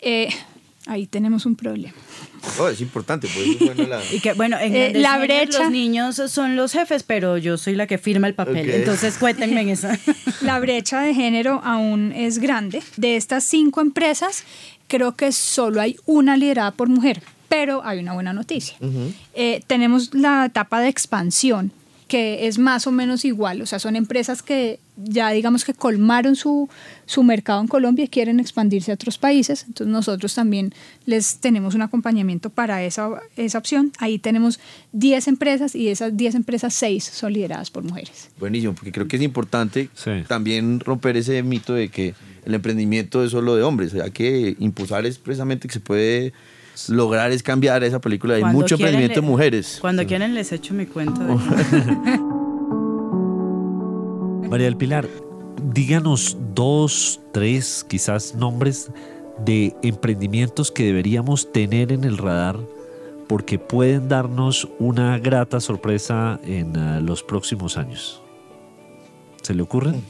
Eh, 0.00 0.28
ahí 0.86 1.06
tenemos 1.06 1.46
un 1.46 1.56
problema. 1.56 1.94
Oh, 2.58 2.68
es 2.68 2.80
importante, 2.80 3.26
pues 3.34 3.58
bueno 3.58 3.88
la... 3.88 4.00
Y 4.12 4.20
que, 4.20 4.34
bueno, 4.34 4.58
en 4.58 4.74
Eh, 4.76 4.92
la 4.94 5.18
brecha- 5.18 5.60
los 5.64 5.70
niños 5.70 6.20
son 6.28 6.56
los 6.56 6.72
jefes, 6.72 7.02
pero 7.02 7.38
yo 7.38 7.56
soy 7.56 7.74
la 7.74 7.86
que 7.86 7.96
firma 7.98 8.26
el 8.26 8.34
papel. 8.34 8.68
Entonces 8.70 9.16
cuéntenme 9.18 9.62
en 9.62 9.68
eso. 9.70 9.88
La 10.42 10.58
brecha 10.60 11.00
de 11.00 11.14
género 11.14 11.60
aún 11.64 12.12
es 12.12 12.38
grande. 12.38 12.82
De 12.96 13.16
estas 13.16 13.44
cinco 13.44 13.80
empresas, 13.80 14.44
creo 14.88 15.12
que 15.16 15.32
solo 15.32 15.80
hay 15.80 15.96
una 16.04 16.36
liderada 16.36 16.72
por 16.72 16.88
mujer, 16.88 17.22
pero 17.48 17.82
hay 17.84 17.98
una 18.00 18.12
buena 18.12 18.32
noticia. 18.34 18.76
Eh, 19.34 19.62
tenemos 19.66 20.12
la 20.14 20.44
etapa 20.44 20.80
de 20.80 20.88
expansión, 20.88 21.72
que 22.14 22.46
es 22.46 22.58
más 22.60 22.86
o 22.86 22.92
menos 22.92 23.24
igual, 23.24 23.60
o 23.60 23.66
sea, 23.66 23.80
son 23.80 23.96
empresas 23.96 24.40
que 24.40 24.78
ya 24.96 25.30
digamos 25.30 25.64
que 25.64 25.74
colmaron 25.74 26.36
su, 26.36 26.68
su 27.06 27.24
mercado 27.24 27.60
en 27.60 27.66
Colombia 27.66 28.04
y 28.04 28.08
quieren 28.08 28.38
expandirse 28.38 28.92
a 28.92 28.94
otros 28.94 29.18
países, 29.18 29.64
entonces 29.66 29.92
nosotros 29.92 30.32
también 30.32 30.72
les 31.06 31.38
tenemos 31.38 31.74
un 31.74 31.82
acompañamiento 31.82 32.50
para 32.50 32.84
esa, 32.84 33.10
esa 33.36 33.58
opción. 33.58 33.90
Ahí 33.98 34.20
tenemos 34.20 34.60
10 34.92 35.26
empresas 35.26 35.74
y 35.74 35.86
de 35.86 35.90
esas 35.90 36.16
10 36.16 36.36
empresas, 36.36 36.72
6 36.74 37.02
son 37.02 37.32
lideradas 37.32 37.72
por 37.72 37.82
mujeres. 37.82 38.30
Buenísimo, 38.38 38.74
porque 38.74 38.92
creo 38.92 39.08
que 39.08 39.16
es 39.16 39.22
importante 39.22 39.88
Sí. 39.94 40.12
también 40.28 40.78
romper 40.78 41.16
ese 41.16 41.42
mito 41.42 41.74
de 41.74 41.88
que 41.88 42.14
el 42.44 42.54
emprendimiento 42.54 43.24
es 43.24 43.32
solo 43.32 43.56
de 43.56 43.64
hombres. 43.64 43.92
Hay 43.94 44.12
que 44.12 44.54
impulsar 44.60 45.04
es 45.04 45.18
precisamente 45.18 45.66
que 45.66 45.74
se 45.74 45.80
puede 45.80 46.32
lograr 46.88 47.32
es 47.32 47.42
cambiar 47.42 47.82
esa 47.84 48.00
película. 48.00 48.34
Hay 48.34 48.40
Cuando 48.42 48.60
mucho 48.60 48.74
emprendimiento 48.76 49.20
de 49.20 49.26
mujeres. 49.26 49.78
Cuando 49.80 50.06
quieren 50.06 50.34
les 50.34 50.52
echo 50.52 50.74
mi 50.74 50.86
cuento. 50.86 51.20
de- 51.24 51.34
María 54.48 54.66
del 54.66 54.76
Pilar, 54.76 55.08
díganos 55.72 56.36
dos, 56.54 57.20
tres, 57.32 57.84
quizás 57.88 58.34
nombres 58.34 58.90
de 59.44 59.74
emprendimientos 59.82 60.70
que 60.70 60.84
deberíamos 60.84 61.52
tener 61.52 61.92
en 61.92 62.04
el 62.04 62.18
radar 62.18 62.58
porque 63.26 63.58
pueden 63.58 64.08
darnos 64.08 64.68
una 64.78 65.18
grata 65.18 65.60
sorpresa 65.60 66.38
en 66.44 66.76
ah, 66.76 67.00
los 67.00 67.22
próximos 67.22 67.76
años. 67.76 68.20
¿Se 69.42 69.54
le 69.54 69.62
ocurren? 69.62 70.02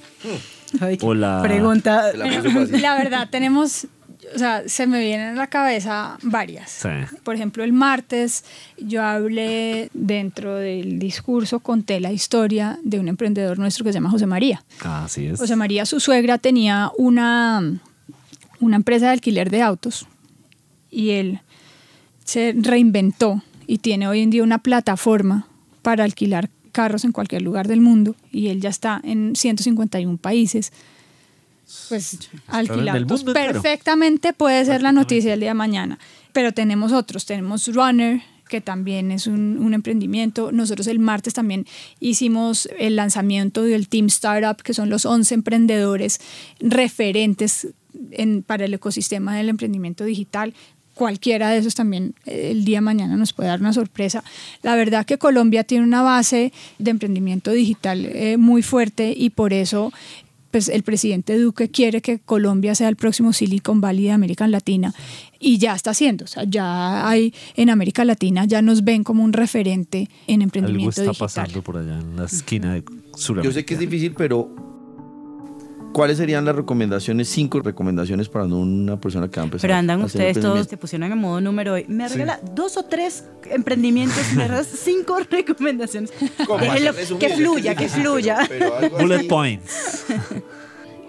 Ay. 0.80 0.96
Pregunta. 0.96 2.12
Te 2.12 2.18
la 2.18 2.42
fácil. 2.42 2.72
La 2.82 2.96
verdad, 2.96 3.28
tenemos, 3.30 3.86
o 4.34 4.38
sea, 4.38 4.62
se 4.66 4.86
me 4.86 5.00
vienen 5.00 5.30
a 5.30 5.34
la 5.34 5.46
cabeza 5.48 6.18
varias. 6.22 6.70
Sí. 6.70 6.88
Por 7.22 7.34
ejemplo, 7.34 7.64
el 7.64 7.72
martes 7.72 8.44
yo 8.78 9.02
hablé 9.02 9.90
dentro 9.92 10.56
del 10.56 10.98
discurso, 10.98 11.60
conté 11.60 12.00
la 12.00 12.12
historia 12.12 12.78
de 12.82 13.00
un 13.00 13.08
emprendedor 13.08 13.58
nuestro 13.58 13.84
que 13.84 13.92
se 13.92 13.98
llama 13.98 14.10
José 14.10 14.26
María. 14.26 14.64
Así 14.80 15.26
es. 15.26 15.38
José 15.38 15.56
María, 15.56 15.86
su 15.86 16.00
suegra, 16.00 16.38
tenía 16.38 16.90
una, 16.96 17.80
una 18.60 18.76
empresa 18.76 19.06
de 19.06 19.12
alquiler 19.12 19.50
de 19.50 19.62
autos 19.62 20.06
y 20.90 21.10
él 21.10 21.40
se 22.24 22.54
reinventó 22.56 23.42
y 23.66 23.78
tiene 23.78 24.08
hoy 24.08 24.20
en 24.20 24.30
día 24.30 24.42
una 24.42 24.58
plataforma 24.58 25.46
para 25.82 26.04
alquilar 26.04 26.50
carros 26.72 27.04
en 27.04 27.12
cualquier 27.12 27.42
lugar 27.42 27.68
del 27.68 27.80
mundo 27.80 28.16
y 28.30 28.48
él 28.48 28.60
ya 28.60 28.68
está 28.68 29.00
en 29.04 29.36
151 29.36 30.16
países. 30.18 30.72
Pues 31.88 32.14
en 32.14 32.20
alquilar 32.48 32.96
el 32.96 33.02
autos 33.04 33.24
mundo 33.24 33.38
entero. 33.40 33.60
perfectamente 33.62 34.32
puede 34.32 34.64
ser 34.64 34.82
la 34.82 34.92
noticia 34.92 35.30
del 35.32 35.40
día 35.40 35.50
de 35.50 35.54
mañana. 35.54 35.98
Pero 36.32 36.52
tenemos 36.52 36.92
otros, 36.92 37.26
tenemos 37.26 37.68
Runner, 37.68 38.20
que 38.48 38.60
también 38.60 39.10
es 39.12 39.26
un, 39.26 39.56
un 39.58 39.72
emprendimiento. 39.72 40.52
Nosotros 40.52 40.86
el 40.88 40.98
martes 40.98 41.32
también 41.34 41.66
hicimos 42.00 42.68
el 42.78 42.96
lanzamiento 42.96 43.62
del 43.62 43.88
Team 43.88 44.06
Startup, 44.06 44.60
que 44.62 44.74
son 44.74 44.90
los 44.90 45.06
11 45.06 45.34
emprendedores 45.34 46.20
referentes 46.60 47.68
en- 48.10 48.42
para 48.42 48.64
el 48.64 48.74
ecosistema 48.74 49.36
del 49.36 49.48
emprendimiento 49.48 50.04
digital. 50.04 50.52
Cualquiera 50.94 51.50
de 51.50 51.58
esos 51.58 51.74
también 51.74 52.14
eh, 52.26 52.50
el 52.52 52.64
día 52.64 52.76
de 52.78 52.82
mañana 52.82 53.16
nos 53.16 53.32
puede 53.32 53.48
dar 53.48 53.60
una 53.60 53.72
sorpresa. 53.72 54.22
La 54.62 54.76
verdad 54.76 55.04
que 55.04 55.18
Colombia 55.18 55.64
tiene 55.64 55.82
una 55.84 56.02
base 56.02 56.52
de 56.78 56.90
emprendimiento 56.90 57.50
digital 57.50 58.04
eh, 58.06 58.36
muy 58.36 58.62
fuerte 58.62 59.12
y 59.16 59.30
por 59.30 59.52
eso 59.52 59.92
pues 60.54 60.68
el 60.68 60.84
presidente 60.84 61.36
Duque 61.36 61.68
quiere 61.68 62.00
que 62.00 62.20
Colombia 62.20 62.76
sea 62.76 62.88
el 62.88 62.94
próximo 62.94 63.32
Silicon 63.32 63.80
Valley 63.80 64.04
de 64.04 64.12
América 64.12 64.46
Latina 64.46 64.94
y 65.40 65.58
ya 65.58 65.74
está 65.74 65.90
haciendo, 65.90 66.26
o 66.26 66.28
sea, 66.28 66.44
ya 66.44 67.08
hay 67.08 67.34
en 67.56 67.70
América 67.70 68.04
Latina 68.04 68.44
ya 68.44 68.62
nos 68.62 68.84
ven 68.84 69.02
como 69.02 69.24
un 69.24 69.32
referente 69.32 70.08
en 70.28 70.34
Algo 70.34 70.44
emprendimiento 70.44 70.90
está 70.90 71.02
digital. 71.10 71.26
pasando 71.26 71.62
por 71.62 71.78
allá 71.78 71.98
en 71.98 72.14
la 72.14 72.26
esquina 72.26 72.74
de 72.74 72.84
Sudamérica. 73.16 73.48
Yo 73.48 73.52
sé 73.52 73.64
que 73.64 73.74
es 73.74 73.80
difícil, 73.80 74.14
pero 74.16 74.73
¿cuáles 75.94 76.18
serían 76.18 76.44
las 76.44 76.54
recomendaciones, 76.54 77.28
cinco 77.30 77.60
recomendaciones 77.62 78.28
para 78.28 78.44
una 78.44 79.00
persona 79.00 79.28
que 79.28 79.36
va 79.40 79.42
a 79.42 79.44
empezar 79.44 79.62
Pero 79.62 79.74
andan 79.78 80.02
a 80.02 80.04
hacer 80.04 80.20
ustedes 80.20 80.44
todos, 80.44 80.66
se 80.66 80.76
pusieron 80.76 81.10
en 81.10 81.16
modo 81.18 81.40
número 81.40 81.72
hoy. 81.72 81.86
Me 81.88 82.06
regala 82.06 82.38
dos 82.54 82.76
o 82.76 82.82
tres 82.84 83.24
emprendimientos, 83.50 84.20
me 84.34 84.42
regalas 84.48 84.66
cinco 84.66 85.16
recomendaciones. 85.30 86.12
Resumido, 86.20 87.18
que 87.18 87.28
fluya, 87.30 87.74
que 87.74 87.88
fluya. 87.88 88.38
pero- 88.46 88.74
pero 88.74 88.76
algo 88.76 88.98
Bullet 88.98 89.16
así. 89.20 89.28
points. 89.28 90.04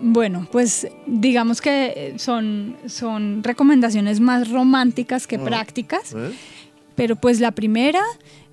Bueno, 0.02 0.46
pues 0.52 0.88
digamos 1.08 1.62
que 1.62 1.86
eh, 1.96 2.14
son, 2.18 2.76
son 2.86 3.42
recomendaciones 3.44 4.20
más 4.20 4.52
románticas 4.52 5.26
que 5.26 5.40
prácticas, 5.40 6.14
¿Eh? 6.14 6.32
pero 6.96 7.16
pues 7.16 7.40
la 7.40 7.52
primera 7.52 8.02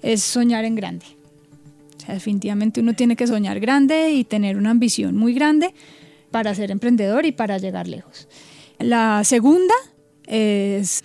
es 0.03 0.23
soñar 0.23 0.64
en 0.64 0.77
grande. 0.77 1.05
O 1.99 2.01
sea, 2.07 2.14
definitivamente 2.14 2.81
uno 2.81 2.95
tiene 2.95 3.16
que 3.16 3.27
soñar 3.27 3.59
grande 3.59 4.12
y 4.12 4.23
tener 4.23 4.57
una 4.57 4.71
ambición 4.71 5.16
muy 5.16 5.35
grande 5.35 5.75
para 6.33 6.55
ser 6.55 6.71
emprendedor 6.73 7.25
y 7.27 7.33
para 7.33 7.59
llegar 7.59 7.87
lejos. 7.87 8.27
La 8.81 9.23
segunda 9.25 9.75
es 10.27 11.05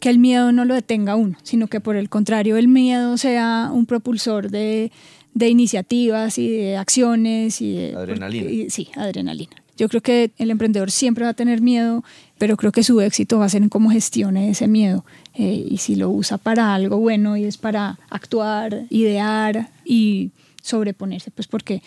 que 0.00 0.08
el 0.10 0.18
miedo 0.18 0.52
no 0.52 0.64
lo 0.64 0.74
detenga 0.74 1.16
uno, 1.16 1.36
sino 1.42 1.66
que 1.66 1.80
por 1.80 1.96
el 1.96 2.08
contrario 2.08 2.56
el 2.56 2.68
miedo 2.68 3.18
sea 3.18 3.70
un 3.72 3.86
propulsor 3.86 4.50
de, 4.50 4.92
de 5.34 5.48
iniciativas 5.48 6.38
y 6.38 6.48
de 6.50 6.76
acciones 6.76 7.60
y 7.60 7.74
de... 7.74 7.94
Adrenalina. 7.96 8.50
y- 8.50 8.70
sí, 8.70 8.88
adrenalina. 8.94 9.56
Yo 9.78 9.90
creo 9.90 10.00
que 10.00 10.30
el 10.38 10.50
emprendedor 10.50 10.90
siempre 10.90 11.24
va 11.24 11.30
a 11.30 11.34
tener 11.34 11.60
miedo, 11.60 12.02
pero 12.38 12.56
creo 12.56 12.72
que 12.72 12.82
su 12.82 12.98
éxito 13.02 13.38
va 13.38 13.44
a 13.44 13.48
ser 13.50 13.62
en 13.62 13.68
cómo 13.68 13.90
gestione 13.90 14.48
ese 14.48 14.68
miedo 14.68 15.04
eh, 15.34 15.66
y 15.68 15.76
si 15.78 15.96
lo 15.96 16.08
usa 16.08 16.38
para 16.38 16.74
algo 16.74 16.96
bueno 16.98 17.36
y 17.36 17.44
es 17.44 17.58
para 17.58 17.98
actuar, 18.08 18.84
idear 18.88 19.68
y 19.84 20.30
sobreponerse, 20.62 21.30
pues 21.30 21.46
porque 21.46 21.82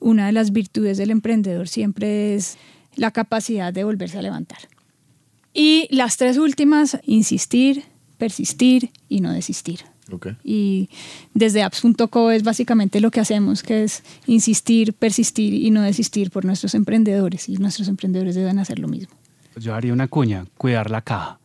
una 0.00 0.26
de 0.26 0.32
las 0.32 0.52
virtudes 0.52 0.98
del 0.98 1.10
emprendedor 1.10 1.68
siempre 1.68 2.34
es 2.34 2.56
la 2.96 3.10
capacidad 3.10 3.72
de 3.72 3.84
volverse 3.84 4.18
a 4.18 4.22
levantar. 4.22 4.58
Y 5.52 5.88
las 5.90 6.16
tres 6.16 6.38
últimas, 6.38 6.98
insistir, 7.04 7.84
persistir 8.18 8.90
y 9.08 9.20
no 9.20 9.32
desistir. 9.32 9.80
Okay. 10.12 10.36
Y 10.42 10.88
desde 11.34 11.62
apps.co 11.62 12.30
es 12.32 12.42
básicamente 12.42 13.00
lo 13.00 13.10
que 13.10 13.20
hacemos, 13.20 13.62
que 13.62 13.84
es 13.84 14.02
insistir, 14.26 14.92
persistir 14.92 15.54
y 15.54 15.70
no 15.70 15.82
desistir 15.82 16.30
por 16.30 16.44
nuestros 16.44 16.74
emprendedores. 16.74 17.48
Y 17.48 17.56
nuestros 17.56 17.88
emprendedores 17.88 18.34
deben 18.34 18.58
hacer 18.58 18.78
lo 18.80 18.88
mismo. 18.88 19.14
Yo 19.56 19.74
haría 19.74 19.92
una 19.92 20.08
cuña, 20.08 20.46
cuidar 20.56 20.90
la 20.90 21.02
caja. 21.02 21.38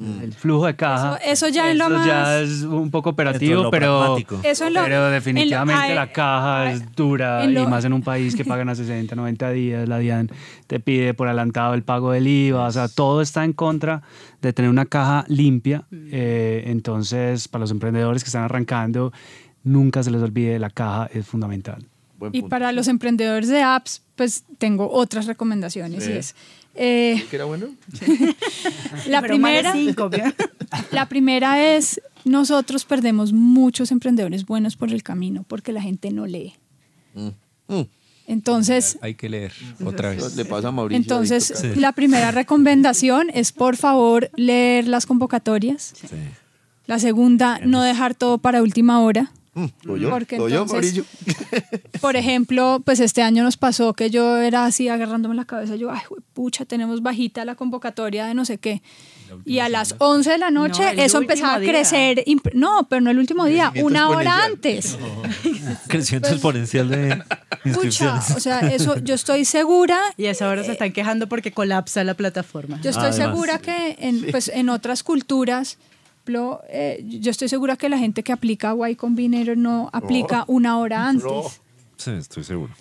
Mm. 0.00 0.20
El 0.22 0.32
flujo 0.32 0.66
de 0.66 0.76
caja. 0.76 1.16
Eso- 1.16 1.46
eso 1.46 1.48
ya 1.48 1.70
es 1.72 1.76
lo 1.76 1.88
ya 1.88 2.22
más- 2.22 2.28
es 2.42 2.62
un 2.62 2.88
poco 2.90 3.10
operativo, 3.10 3.64
lo 3.64 3.70
pero. 3.72 4.16
Eso 4.44 4.66
en 4.68 4.74
lo- 4.74 4.84
pero 4.84 5.10
definitivamente 5.10 5.82
en 5.82 5.88
lo- 5.88 5.94
la 5.96 6.12
caja 6.12 6.70
es 6.70 6.94
dura 6.94 7.44
y 7.44 7.66
más 7.66 7.84
en 7.84 7.92
un 7.92 8.02
país 8.02 8.36
que 8.36 8.44
pagan 8.44 8.68
a 8.68 8.76
60, 8.76 9.16
90 9.16 9.50
días. 9.50 9.88
La 9.88 9.98
DIAN 9.98 10.30
te 10.68 10.78
pide 10.78 11.14
por 11.14 11.26
adelantado 11.26 11.74
el 11.74 11.82
pago 11.82 12.12
del 12.12 12.28
IVA. 12.28 12.66
O 12.66 12.70
sea, 12.70 12.86
todo 12.86 13.20
está 13.22 13.44
en 13.44 13.52
contra 13.52 14.02
de 14.40 14.52
tener 14.52 14.70
una 14.70 14.84
caja 14.86 15.24
limpia. 15.26 15.84
Eh, 15.92 16.62
entonces, 16.66 17.48
para 17.48 17.62
los 17.62 17.72
emprendedores 17.72 18.22
que 18.22 18.28
están 18.28 18.44
arrancando, 18.44 19.12
nunca 19.64 20.04
se 20.04 20.12
les 20.12 20.22
olvide 20.22 20.60
la 20.60 20.70
caja 20.70 21.10
es 21.12 21.26
fundamental. 21.26 21.84
Y 22.32 22.42
para 22.42 22.72
los 22.72 22.88
emprendedores 22.88 23.48
de 23.48 23.62
apps, 23.62 24.02
pues 24.16 24.44
tengo 24.58 24.90
otras 24.90 25.26
recomendaciones. 25.26 26.08
Y 26.08 26.12
es, 26.12 26.34
eh, 26.80 27.26
¿Qué 27.28 27.36
era 27.36 27.44
bueno? 27.44 27.66
la, 29.08 29.20
Pero 29.20 29.34
primera, 29.34 29.74
la 30.92 31.06
primera 31.08 31.74
es, 31.74 32.00
nosotros 32.24 32.84
perdemos 32.84 33.32
muchos 33.32 33.90
emprendedores 33.90 34.46
buenos 34.46 34.76
por 34.76 34.92
el 34.92 35.02
camino 35.02 35.44
porque 35.48 35.72
la 35.72 35.82
gente 35.82 36.10
no 36.12 36.26
lee. 36.26 36.54
Mm. 37.14 37.80
Entonces, 38.28 38.98
Hay 39.00 39.14
que 39.14 39.28
leer 39.28 39.52
otra 39.84 40.10
vez. 40.10 40.36
Le 40.36 40.44
pasa 40.44 40.68
a 40.68 40.70
Mauricio. 40.70 41.02
entonces 41.02 41.76
la 41.76 41.92
primera 41.92 42.30
recomendación 42.30 43.28
es, 43.34 43.52
por 43.52 43.76
favor, 43.76 44.30
leer 44.36 44.86
las 44.86 45.06
convocatorias. 45.06 45.94
Sí. 45.96 46.06
La 46.86 46.98
segunda, 46.98 47.58
no 47.64 47.82
dejar 47.82 48.14
todo 48.14 48.38
para 48.38 48.62
última 48.62 49.00
hora. 49.00 49.32
Mm. 49.54 49.64
Porque 50.10 50.38
¿Lo 50.38 50.48
yo, 50.48 50.62
entonces-? 50.62 51.02
Por 52.00 52.16
ejemplo, 52.16 52.82
pues 52.84 53.00
este 53.00 53.22
año 53.22 53.42
nos 53.42 53.56
pasó 53.56 53.94
que 53.94 54.10
yo 54.10 54.38
era 54.38 54.64
así 54.64 54.88
agarrándome 54.88 55.34
la 55.34 55.44
cabeza, 55.44 55.76
yo, 55.76 55.90
ay, 55.90 56.00
pucha, 56.32 56.64
tenemos 56.64 57.02
bajita 57.02 57.44
la 57.44 57.54
convocatoria 57.54 58.26
de 58.26 58.34
no 58.34 58.44
sé 58.44 58.58
qué. 58.58 58.82
Y 59.44 59.58
a 59.58 59.68
las 59.68 59.94
11 59.98 60.30
de 60.30 60.38
la 60.38 60.50
noche 60.50 60.94
No, 60.94 61.02
eso 61.02 61.18
empezaba 61.18 61.56
a 61.56 61.60
crecer. 61.60 62.24
No, 62.54 62.86
pero 62.88 63.02
no 63.02 63.10
el 63.10 63.18
último 63.18 63.44
día, 63.44 63.72
una 63.82 64.08
hora 64.08 64.44
antes. 64.44 64.96
Crecimiento 65.88 66.30
exponencial 66.30 66.88
de 66.88 67.22
Pucha, 67.74 68.22
o 68.36 68.40
sea, 68.40 68.60
eso 68.60 68.96
yo 68.98 69.14
estoy 69.14 69.44
segura, 69.44 70.00
Y 70.16 70.26
a 70.26 70.30
esa 70.30 70.48
hora 70.48 70.64
se 70.64 70.72
están 70.72 70.92
quejando 70.92 71.28
porque 71.28 71.52
colapsa 71.52 72.04
la 72.04 72.14
plataforma. 72.14 72.80
yo 72.80 72.90
estoy 72.90 73.08
Además. 73.10 73.30
segura 73.30 73.58
que 73.58 73.96
en, 73.98 74.30
pues, 74.30 74.48
en 74.48 74.68
otras 74.70 75.02
culturas, 75.02 75.78
eh, 76.68 77.04
yo 77.06 77.30
estoy 77.30 77.48
segura 77.48 77.76
que 77.76 77.88
la 77.88 77.98
gente 77.98 78.22
que 78.22 78.32
aplica 78.32 78.74
Y 78.90 78.96
Combinator 78.96 79.56
no 79.56 79.90
aplica 79.92 80.44
una 80.46 80.78
hora 80.78 81.08
antes. 81.08 81.60
Sí, 81.96 82.10
estoy 82.12 82.44
seguro. 82.44 82.72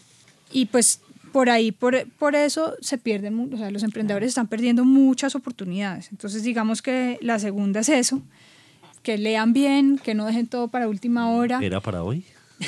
Y 0.51 0.65
pues 0.65 1.01
por 1.31 1.49
ahí, 1.49 1.71
por, 1.71 2.07
por 2.13 2.35
eso 2.35 2.75
se 2.81 2.97
pierden, 2.97 3.53
o 3.53 3.57
sea, 3.57 3.69
los 3.71 3.83
emprendedores 3.83 4.29
están 4.29 4.47
perdiendo 4.47 4.85
muchas 4.85 5.35
oportunidades. 5.35 6.09
Entonces, 6.11 6.43
digamos 6.43 6.81
que 6.81 7.17
la 7.21 7.39
segunda 7.39 7.81
es 7.81 7.89
eso, 7.89 8.21
que 9.03 9.17
lean 9.17 9.53
bien, 9.53 9.99
que 10.03 10.13
no 10.13 10.25
dejen 10.25 10.47
todo 10.47 10.67
para 10.67 10.87
última 10.87 11.29
hora. 11.31 11.59
¿Era 11.61 11.79
para 11.79 12.03
hoy? 12.03 12.25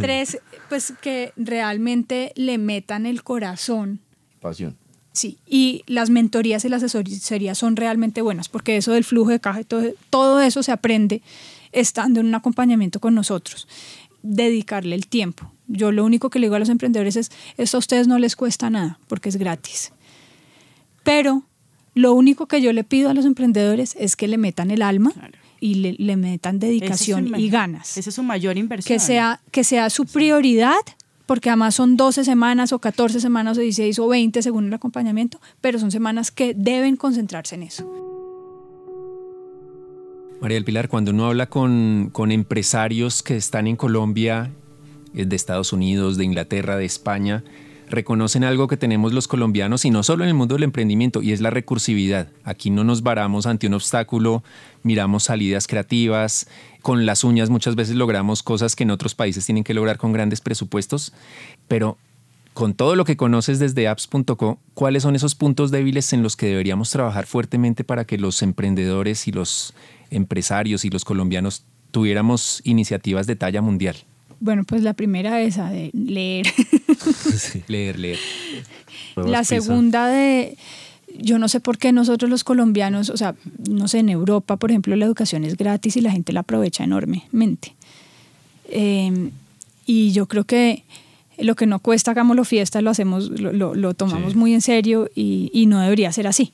Tres, 0.00 0.38
pues 0.68 0.92
que 1.00 1.32
realmente 1.36 2.32
le 2.36 2.58
metan 2.58 3.06
el 3.06 3.22
corazón. 3.22 4.00
Pasión. 4.40 4.76
Sí, 5.14 5.38
y 5.46 5.84
las 5.86 6.10
mentorías 6.10 6.64
y 6.64 6.68
las 6.68 6.82
asesorías 6.82 7.56
son 7.56 7.76
realmente 7.76 8.20
buenas, 8.20 8.48
porque 8.48 8.76
eso 8.76 8.92
del 8.92 9.04
flujo 9.04 9.30
de 9.30 9.38
caja 9.38 9.60
y 9.60 9.64
todo, 9.64 9.84
todo 10.10 10.40
eso 10.40 10.62
se 10.64 10.72
aprende 10.72 11.22
estando 11.70 12.18
en 12.18 12.26
un 12.26 12.34
acompañamiento 12.34 12.98
con 12.98 13.14
nosotros. 13.14 13.68
Dedicarle 14.22 14.96
el 14.96 15.06
tiempo. 15.06 15.52
Yo 15.68 15.92
lo 15.92 16.04
único 16.04 16.30
que 16.30 16.40
le 16.40 16.46
digo 16.46 16.56
a 16.56 16.58
los 16.58 16.68
emprendedores 16.68 17.14
es, 17.14 17.30
esto 17.56 17.76
a 17.76 17.78
ustedes 17.78 18.08
no 18.08 18.18
les 18.18 18.34
cuesta 18.34 18.70
nada, 18.70 18.98
porque 19.06 19.28
es 19.28 19.36
gratis. 19.36 19.92
Pero 21.04 21.44
lo 21.94 22.12
único 22.12 22.46
que 22.46 22.60
yo 22.60 22.72
le 22.72 22.82
pido 22.82 23.08
a 23.08 23.14
los 23.14 23.24
emprendedores 23.24 23.96
es 23.98 24.16
que 24.16 24.26
le 24.26 24.36
metan 24.36 24.72
el 24.72 24.82
alma 24.82 25.12
y 25.60 25.74
le, 25.74 25.92
le 25.92 26.16
metan 26.16 26.58
dedicación 26.58 27.34
es 27.34 27.40
y 27.40 27.48
ganas 27.48 27.96
Esa 27.96 28.10
es 28.10 28.16
su 28.16 28.22
mayor 28.24 28.58
inversión. 28.58 28.92
que 28.92 28.98
sea, 28.98 29.40
que 29.52 29.62
sea 29.62 29.90
su 29.90 30.06
prioridad, 30.06 30.74
porque 31.26 31.50
además 31.50 31.74
son 31.74 31.96
12 31.96 32.24
semanas 32.24 32.72
o 32.72 32.78
14 32.78 33.20
semanas 33.20 33.58
o 33.58 33.60
16 33.60 33.98
o 33.98 34.08
20 34.08 34.42
según 34.42 34.66
el 34.66 34.74
acompañamiento, 34.74 35.40
pero 35.60 35.78
son 35.78 35.90
semanas 35.90 36.30
que 36.30 36.54
deben 36.54 36.96
concentrarse 36.96 37.54
en 37.54 37.62
eso. 37.64 37.90
María 40.40 40.56
del 40.56 40.64
Pilar, 40.64 40.88
cuando 40.88 41.12
uno 41.12 41.26
habla 41.26 41.46
con, 41.46 42.10
con 42.12 42.30
empresarios 42.30 43.22
que 43.22 43.36
están 43.36 43.66
en 43.66 43.76
Colombia, 43.76 44.50
eh, 45.14 45.24
de 45.24 45.36
Estados 45.36 45.72
Unidos, 45.72 46.16
de 46.18 46.24
Inglaterra, 46.24 46.76
de 46.76 46.84
España, 46.84 47.44
reconocen 47.94 48.44
algo 48.44 48.68
que 48.68 48.76
tenemos 48.76 49.12
los 49.12 49.28
colombianos 49.28 49.84
y 49.84 49.90
no 49.90 50.02
solo 50.02 50.24
en 50.24 50.28
el 50.28 50.34
mundo 50.34 50.54
del 50.54 50.64
emprendimiento, 50.64 51.22
y 51.22 51.32
es 51.32 51.40
la 51.40 51.50
recursividad. 51.50 52.28
Aquí 52.44 52.70
no 52.70 52.84
nos 52.84 53.02
varamos 53.02 53.46
ante 53.46 53.66
un 53.66 53.74
obstáculo, 53.74 54.42
miramos 54.82 55.24
salidas 55.24 55.66
creativas, 55.66 56.46
con 56.82 57.06
las 57.06 57.24
uñas 57.24 57.50
muchas 57.50 57.76
veces 57.76 57.96
logramos 57.96 58.42
cosas 58.42 58.76
que 58.76 58.82
en 58.82 58.90
otros 58.90 59.14
países 59.14 59.46
tienen 59.46 59.64
que 59.64 59.74
lograr 59.74 59.96
con 59.96 60.12
grandes 60.12 60.40
presupuestos, 60.40 61.12
pero 61.68 61.96
con 62.52 62.74
todo 62.74 62.94
lo 62.94 63.04
que 63.04 63.16
conoces 63.16 63.58
desde 63.58 63.88
apps.co, 63.88 64.58
¿cuáles 64.74 65.02
son 65.02 65.16
esos 65.16 65.34
puntos 65.34 65.70
débiles 65.70 66.12
en 66.12 66.22
los 66.22 66.36
que 66.36 66.46
deberíamos 66.46 66.90
trabajar 66.90 67.26
fuertemente 67.26 67.82
para 67.82 68.04
que 68.04 68.16
los 68.16 68.42
emprendedores 68.42 69.26
y 69.26 69.32
los 69.32 69.74
empresarios 70.10 70.84
y 70.84 70.90
los 70.90 71.04
colombianos 71.04 71.64
tuviéramos 71.90 72.60
iniciativas 72.64 73.26
de 73.26 73.36
talla 73.36 73.60
mundial? 73.60 73.96
Bueno, 74.44 74.64
pues 74.64 74.82
la 74.82 74.92
primera 74.92 75.40
esa 75.40 75.70
de 75.70 75.90
leer. 75.94 76.46
Sí. 77.38 77.62
Leer, 77.66 77.98
leer. 77.98 78.18
Nuevas 79.16 79.32
la 79.32 79.44
segunda 79.44 80.06
de, 80.06 80.58
yo 81.18 81.38
no 81.38 81.48
sé 81.48 81.60
por 81.60 81.78
qué 81.78 81.92
nosotros 81.92 82.30
los 82.30 82.44
colombianos, 82.44 83.08
o 83.08 83.16
sea, 83.16 83.34
no 83.68 83.88
sé, 83.88 84.00
en 84.00 84.10
Europa, 84.10 84.56
por 84.56 84.70
ejemplo, 84.70 84.94
la 84.96 85.06
educación 85.06 85.44
es 85.44 85.56
gratis 85.56 85.96
y 85.96 86.02
la 86.02 86.10
gente 86.10 86.34
la 86.34 86.40
aprovecha 86.40 86.84
enormemente. 86.84 87.74
Eh, 88.68 89.30
y 89.86 90.12
yo 90.12 90.26
creo 90.26 90.44
que 90.44 90.84
lo 91.38 91.54
que 91.56 91.66
no 91.66 91.78
cuesta, 91.80 92.12
hagámoslo 92.12 92.44
fiesta, 92.44 92.80
lo 92.80 92.90
hacemos, 92.90 93.28
lo, 93.40 93.52
lo- 93.52 93.74
lo 93.74 93.94
tomamos 93.94 94.32
Sí. 94.32 94.38
muy 94.38 94.54
en 94.54 94.60
serio 94.60 95.10
y, 95.14 95.50
y 95.52 95.66
no 95.66 95.80
debería 95.80 96.12
ser 96.12 96.26
así. 96.26 96.52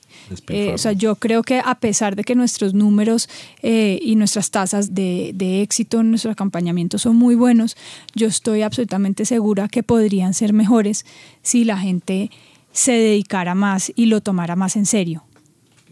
Eh, 0.49 0.71
o 0.73 0.77
sea, 0.77 0.91
yo 0.93 1.15
creo 1.15 1.43
que 1.43 1.59
a 1.63 1.75
pesar 1.75 2.15
de 2.15 2.23
que 2.23 2.35
nuestros 2.35 2.73
números 2.73 3.29
eh, 3.61 3.99
y 4.01 4.15
nuestras 4.15 4.51
tasas 4.51 4.93
de, 4.93 5.31
de 5.35 5.61
éxito 5.61 5.99
en 6.01 6.09
nuestro 6.09 6.31
acompañamiento 6.31 6.97
son 6.97 7.15
muy 7.15 7.35
buenos, 7.35 7.75
yo 8.15 8.27
estoy 8.27 8.61
absolutamente 8.63 9.25
segura 9.25 9.67
que 9.67 9.83
podrían 9.83 10.33
ser 10.33 10.53
mejores 10.53 11.05
si 11.41 11.63
la 11.63 11.77
gente 11.77 12.29
se 12.73 12.93
dedicara 12.93 13.53
más 13.55 13.91
y 13.95 14.05
lo 14.05 14.21
tomara 14.21 14.55
más 14.55 14.75
en 14.75 14.85
serio 14.85 15.23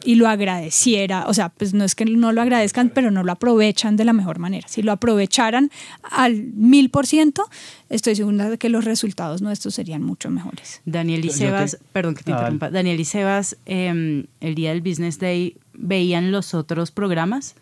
y 0.04 0.16
lo 0.16 0.28
agradeciera, 0.28 1.26
o 1.28 1.34
sea, 1.34 1.50
pues 1.50 1.74
no 1.74 1.84
es 1.84 1.94
que 1.96 2.06
no 2.06 2.32
lo 2.32 2.42
agradezcan, 2.42 2.90
pero 2.90 3.12
no 3.12 3.24
lo 3.24 3.32
aprovechan 3.32 3.96
de 3.98 4.06
la 4.06 4.14
mejor 4.14 4.40
manera. 4.40 4.68
Si 4.68 4.82
lo 4.82 4.92
aprovecharan 4.92 5.72
al 6.04 6.44
mil 6.54 6.90
por 6.90 7.06
ciento, 7.08 7.44
estoy 7.90 8.16
segura 8.16 8.50
de 8.50 8.58
que 8.58 8.70
los 8.70 8.86
resultados 8.86 9.42
nuestros 9.42 9.76
serían 9.76 10.02
mucho 10.04 10.30
mejores. 10.30 10.82
Daniel 10.86 11.26
y 11.26 11.30
Sebas, 11.30 11.72
te- 11.72 11.78
perdón 11.92 12.16
que 12.16 12.24
te 12.24 12.32
Ah, 12.32 12.36
interrumpa. 12.36 12.70
Daniel 12.70 13.00
y 13.00 13.06
Sebas, 13.06 13.58
eh, 13.66 14.26
el 14.40 14.56
día 14.56 14.70
del 14.70 14.82
Business 14.82 15.20
Day, 15.20 15.58
veían 15.74 16.32
los 16.32 16.54
otros 16.54 16.92
programas 16.92 17.56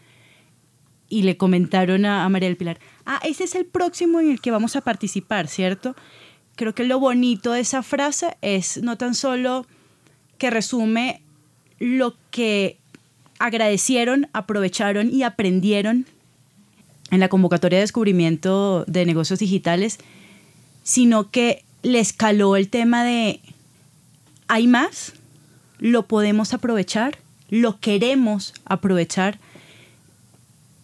y 1.10 1.24
le 1.24 1.38
comentaron 1.38 2.06
a, 2.06 2.26
a 2.26 2.30
María 2.30 2.50
del 2.50 2.58
Pilar, 2.58 2.80
ah, 3.06 3.20
ese 3.24 3.46
es 3.46 3.56
el 3.56 3.66
próximo 3.66 4.20
en 4.20 4.30
el 4.32 4.42
que 4.42 4.52
vamos 4.52 4.76
a 4.76 4.82
participar, 4.82 5.48
¿cierto? 5.48 5.96
Creo 6.56 6.74
que 6.76 6.84
lo 6.84 7.00
bonito 7.00 7.52
de 7.54 7.62
esa 7.62 7.84
frase 7.84 8.36
es 8.42 8.82
no 8.82 8.98
tan 8.98 9.16
solo 9.16 9.66
que 10.38 10.50
resume 10.50 11.22
lo 11.80 12.16
que 12.32 12.78
agradecieron, 13.40 14.28
aprovecharon 14.34 15.14
y 15.14 15.24
aprendieron 15.24 16.06
en 17.12 17.20
la 17.20 17.30
convocatoria 17.30 17.78
de 17.78 17.84
descubrimiento 17.84 18.84
de 18.88 19.06
negocios 19.06 19.40
digitales, 19.40 20.00
sino 20.84 21.30
que 21.30 21.64
le 21.84 22.00
escaló 22.00 22.56
el 22.56 22.70
tema 22.70 23.04
de 23.04 23.40
hay 24.48 24.68
más, 24.68 25.14
lo 25.80 26.08
podemos 26.08 26.54
aprovechar, 26.54 27.18
lo 27.50 27.80
queremos 27.80 28.54
aprovechar 28.66 29.40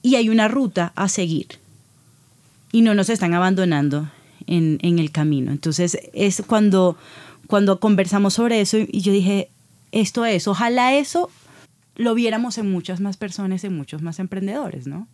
y 0.02 0.16
hay 0.16 0.30
una 0.30 0.48
ruta 0.48 0.92
a 0.96 1.08
seguir 1.08 1.48
y 2.72 2.82
no 2.82 2.94
nos 2.94 3.10
están 3.10 3.34
abandonando 3.34 4.10
en, 4.48 4.80
en 4.82 5.00
el 5.00 5.12
camino. 5.12 5.52
Entonces 5.52 5.98
es 6.14 6.44
cuando, 6.46 6.98
cuando 7.48 7.80
conversamos 7.80 8.36
sobre 8.36 8.62
eso 8.62 8.78
y 8.78 9.02
yo 9.02 9.12
dije, 9.12 9.50
esto 9.94 10.26
es, 10.26 10.48
ojalá 10.48 10.94
eso 10.96 11.30
lo 11.96 12.16
viéramos 12.16 12.58
en 12.58 12.72
muchas 12.72 13.00
más 13.00 13.18
personas, 13.18 13.64
en 13.64 13.78
muchos 13.78 14.02
más 14.02 14.20
emprendedores, 14.20 14.88
¿no? 14.88 15.08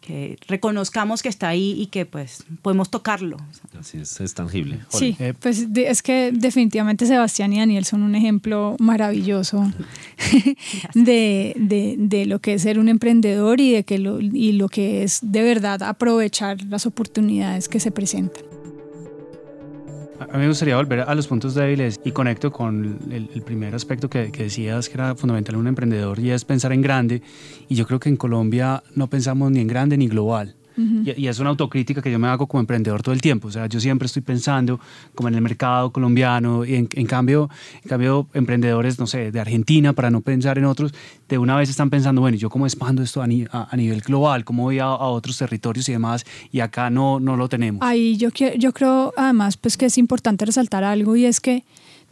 que 0.00 0.38
reconozcamos 0.46 1.22
que 1.22 1.28
está 1.28 1.48
ahí 1.48 1.74
y 1.78 1.86
que 1.86 2.06
pues 2.06 2.44
podemos 2.62 2.90
tocarlo. 2.90 3.36
Así 3.78 3.98
es, 3.98 4.20
es 4.20 4.34
tangible. 4.34 4.80
Sí, 4.88 5.16
pues 5.40 5.66
es 5.74 6.02
que 6.02 6.30
definitivamente 6.32 7.06
Sebastián 7.06 7.52
y 7.52 7.58
Daniel 7.58 7.84
son 7.84 8.02
un 8.02 8.14
ejemplo 8.14 8.76
maravilloso 8.78 9.70
de, 10.94 11.54
de, 11.56 11.96
de, 11.98 12.26
lo 12.26 12.38
que 12.38 12.54
es 12.54 12.62
ser 12.62 12.78
un 12.78 12.88
emprendedor 12.88 13.60
y 13.60 13.72
de 13.72 13.84
que 13.84 13.98
lo, 13.98 14.20
y 14.20 14.52
lo 14.52 14.68
que 14.68 15.02
es 15.02 15.18
de 15.22 15.42
verdad 15.42 15.82
aprovechar 15.82 16.62
las 16.64 16.86
oportunidades 16.86 17.68
que 17.68 17.80
se 17.80 17.90
presentan. 17.90 18.44
A 20.30 20.36
mí 20.36 20.40
me 20.42 20.48
gustaría 20.48 20.76
volver 20.76 21.00
a 21.00 21.14
los 21.14 21.26
puntos 21.26 21.54
débiles 21.54 21.98
y 22.04 22.12
conecto 22.12 22.52
con 22.52 22.98
el, 23.10 23.42
primer 23.42 23.74
aspecto 23.74 24.10
que, 24.10 24.30
que, 24.30 24.44
decías 24.44 24.88
que 24.88 24.94
era 24.94 25.14
fundamental 25.14 25.54
en 25.54 25.60
un 25.62 25.68
emprendedor 25.68 26.18
y 26.18 26.30
es 26.30 26.44
pensar 26.44 26.72
en 26.72 26.82
grande. 26.82 27.22
Y 27.68 27.74
yo 27.76 27.86
creo 27.86 27.98
que 27.98 28.10
en 28.10 28.16
Colombia 28.16 28.82
no 28.94 29.08
pensamos 29.08 29.50
ni 29.50 29.60
en 29.60 29.68
grande 29.68 29.96
ni 29.96 30.06
global 30.06 30.57
y, 30.78 31.26
es 31.26 31.38
una 31.40 31.50
autocrítica 31.50 32.00
que 32.00 32.10
yo 32.10 32.18
me 32.18 32.28
hago 32.28 32.46
como 32.46 32.60
emprendedor 32.60 33.02
todo 33.02 33.12
el 33.12 33.20
tiempo. 33.20 33.48
O 33.48 33.50
sea, 33.50 33.66
yo 33.66 33.80
siempre 33.80 34.06
estoy 34.06 34.22
pensando 34.22 34.78
como 35.14 35.28
en 35.28 35.34
el 35.34 35.40
mercado 35.40 35.92
colombiano 35.92 36.64
y 36.64 36.74
en, 36.74 36.86
cambio, 37.06 37.50
en 37.82 37.88
cambio, 37.88 38.28
emprendedores, 38.32 38.98
no 38.98 39.06
sé, 39.06 39.32
de 39.32 39.40
Argentina, 39.40 39.92
para 39.92 40.10
no 40.10 40.20
pensar 40.20 40.58
en 40.58 40.64
otros, 40.64 40.94
de 41.28 41.38
una 41.38 41.56
vez 41.56 41.68
están 41.68 41.90
pensando, 41.90 42.20
bueno, 42.20 42.36
¿yo 42.36 42.48
cómo 42.50 42.66
expando 42.66 43.02
esto 43.02 43.22
a, 43.22 43.26
a, 43.26 43.76
nivel 43.76 44.00
global? 44.00 44.44
¿Cómo 44.44 44.64
voy 44.64 44.78
a, 44.78 44.84
a, 44.84 45.08
otros 45.08 45.36
territorios 45.38 45.88
y 45.88 45.92
demás? 45.92 46.24
Y 46.52 46.60
acá 46.60 46.90
no, 46.90 47.18
no 47.18 47.36
lo 47.36 47.48
tenemos. 47.48 47.82
Ahí 47.82 48.16
yo, 48.16 48.30
yo 48.30 48.72
creo, 48.72 49.12
además, 49.16 49.56
pues 49.56 49.76
que 49.76 49.86
es 49.86 49.98
importante 49.98 50.44
resaltar 50.44 50.84
algo 50.84 51.16
y 51.16 51.24
es 51.24 51.40
que 51.40 51.64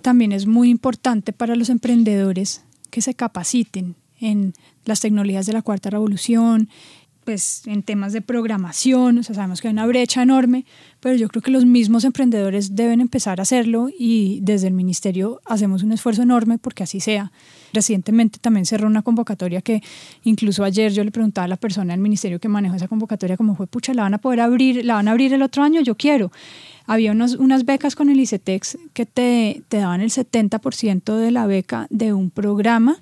también 0.02 0.33
es 0.33 0.46
muy 0.46 0.70
importante 0.70 1.33
para 1.33 1.57
los 1.57 1.70
emprendedores 1.70 2.64
que 2.90 3.02
se 3.02 3.14
capaciten 3.14 3.96
en 4.20 4.55
las 4.85 5.00
tecnologías 5.00 5.46
de 5.46 5.52
la 5.52 5.62
cuarta 5.62 5.90
revolución, 5.90 6.68
pues 7.26 7.62
en 7.66 7.82
temas 7.82 8.12
de 8.12 8.22
programación, 8.22 9.18
o 9.18 9.22
sea, 9.24 9.34
sabemos 9.34 9.60
que 9.60 9.66
hay 9.66 9.72
una 9.72 9.84
brecha 9.84 10.22
enorme, 10.22 10.64
pero 11.00 11.16
yo 11.16 11.28
creo 11.28 11.42
que 11.42 11.50
los 11.50 11.66
mismos 11.66 12.04
emprendedores 12.04 12.76
deben 12.76 13.00
empezar 13.00 13.40
a 13.40 13.42
hacerlo 13.42 13.88
y 13.98 14.38
desde 14.42 14.68
el 14.68 14.74
ministerio 14.74 15.40
hacemos 15.44 15.82
un 15.82 15.90
esfuerzo 15.90 16.22
enorme 16.22 16.56
porque 16.56 16.84
así 16.84 17.00
sea. 17.00 17.32
Recientemente 17.72 18.38
también 18.38 18.64
cerró 18.64 18.86
una 18.86 19.02
convocatoria 19.02 19.60
que 19.60 19.82
incluso 20.22 20.62
ayer 20.62 20.92
yo 20.92 21.02
le 21.02 21.10
preguntaba 21.10 21.46
a 21.46 21.48
la 21.48 21.56
persona 21.56 21.94
del 21.94 22.00
ministerio 22.00 22.38
que 22.38 22.48
manejó 22.48 22.76
esa 22.76 22.86
convocatoria 22.86 23.36
como 23.36 23.56
fue, 23.56 23.66
pucha, 23.66 23.92
la 23.92 24.02
van 24.02 24.14
a 24.14 24.18
poder 24.18 24.40
abrir, 24.40 24.84
la 24.84 24.94
van 24.94 25.08
a 25.08 25.10
abrir 25.10 25.32
el 25.32 25.42
otro 25.42 25.64
año, 25.64 25.80
yo 25.80 25.96
quiero. 25.96 26.30
Había 26.86 27.10
unos, 27.10 27.34
unas 27.34 27.64
becas 27.64 27.96
con 27.96 28.08
el 28.08 28.20
ICETEX 28.20 28.78
que 28.92 29.04
te, 29.04 29.64
te 29.68 29.78
daban 29.78 30.00
el 30.00 30.10
70% 30.10 31.16
de 31.16 31.32
la 31.32 31.48
beca 31.48 31.88
de 31.90 32.12
un 32.12 32.30
programa 32.30 32.98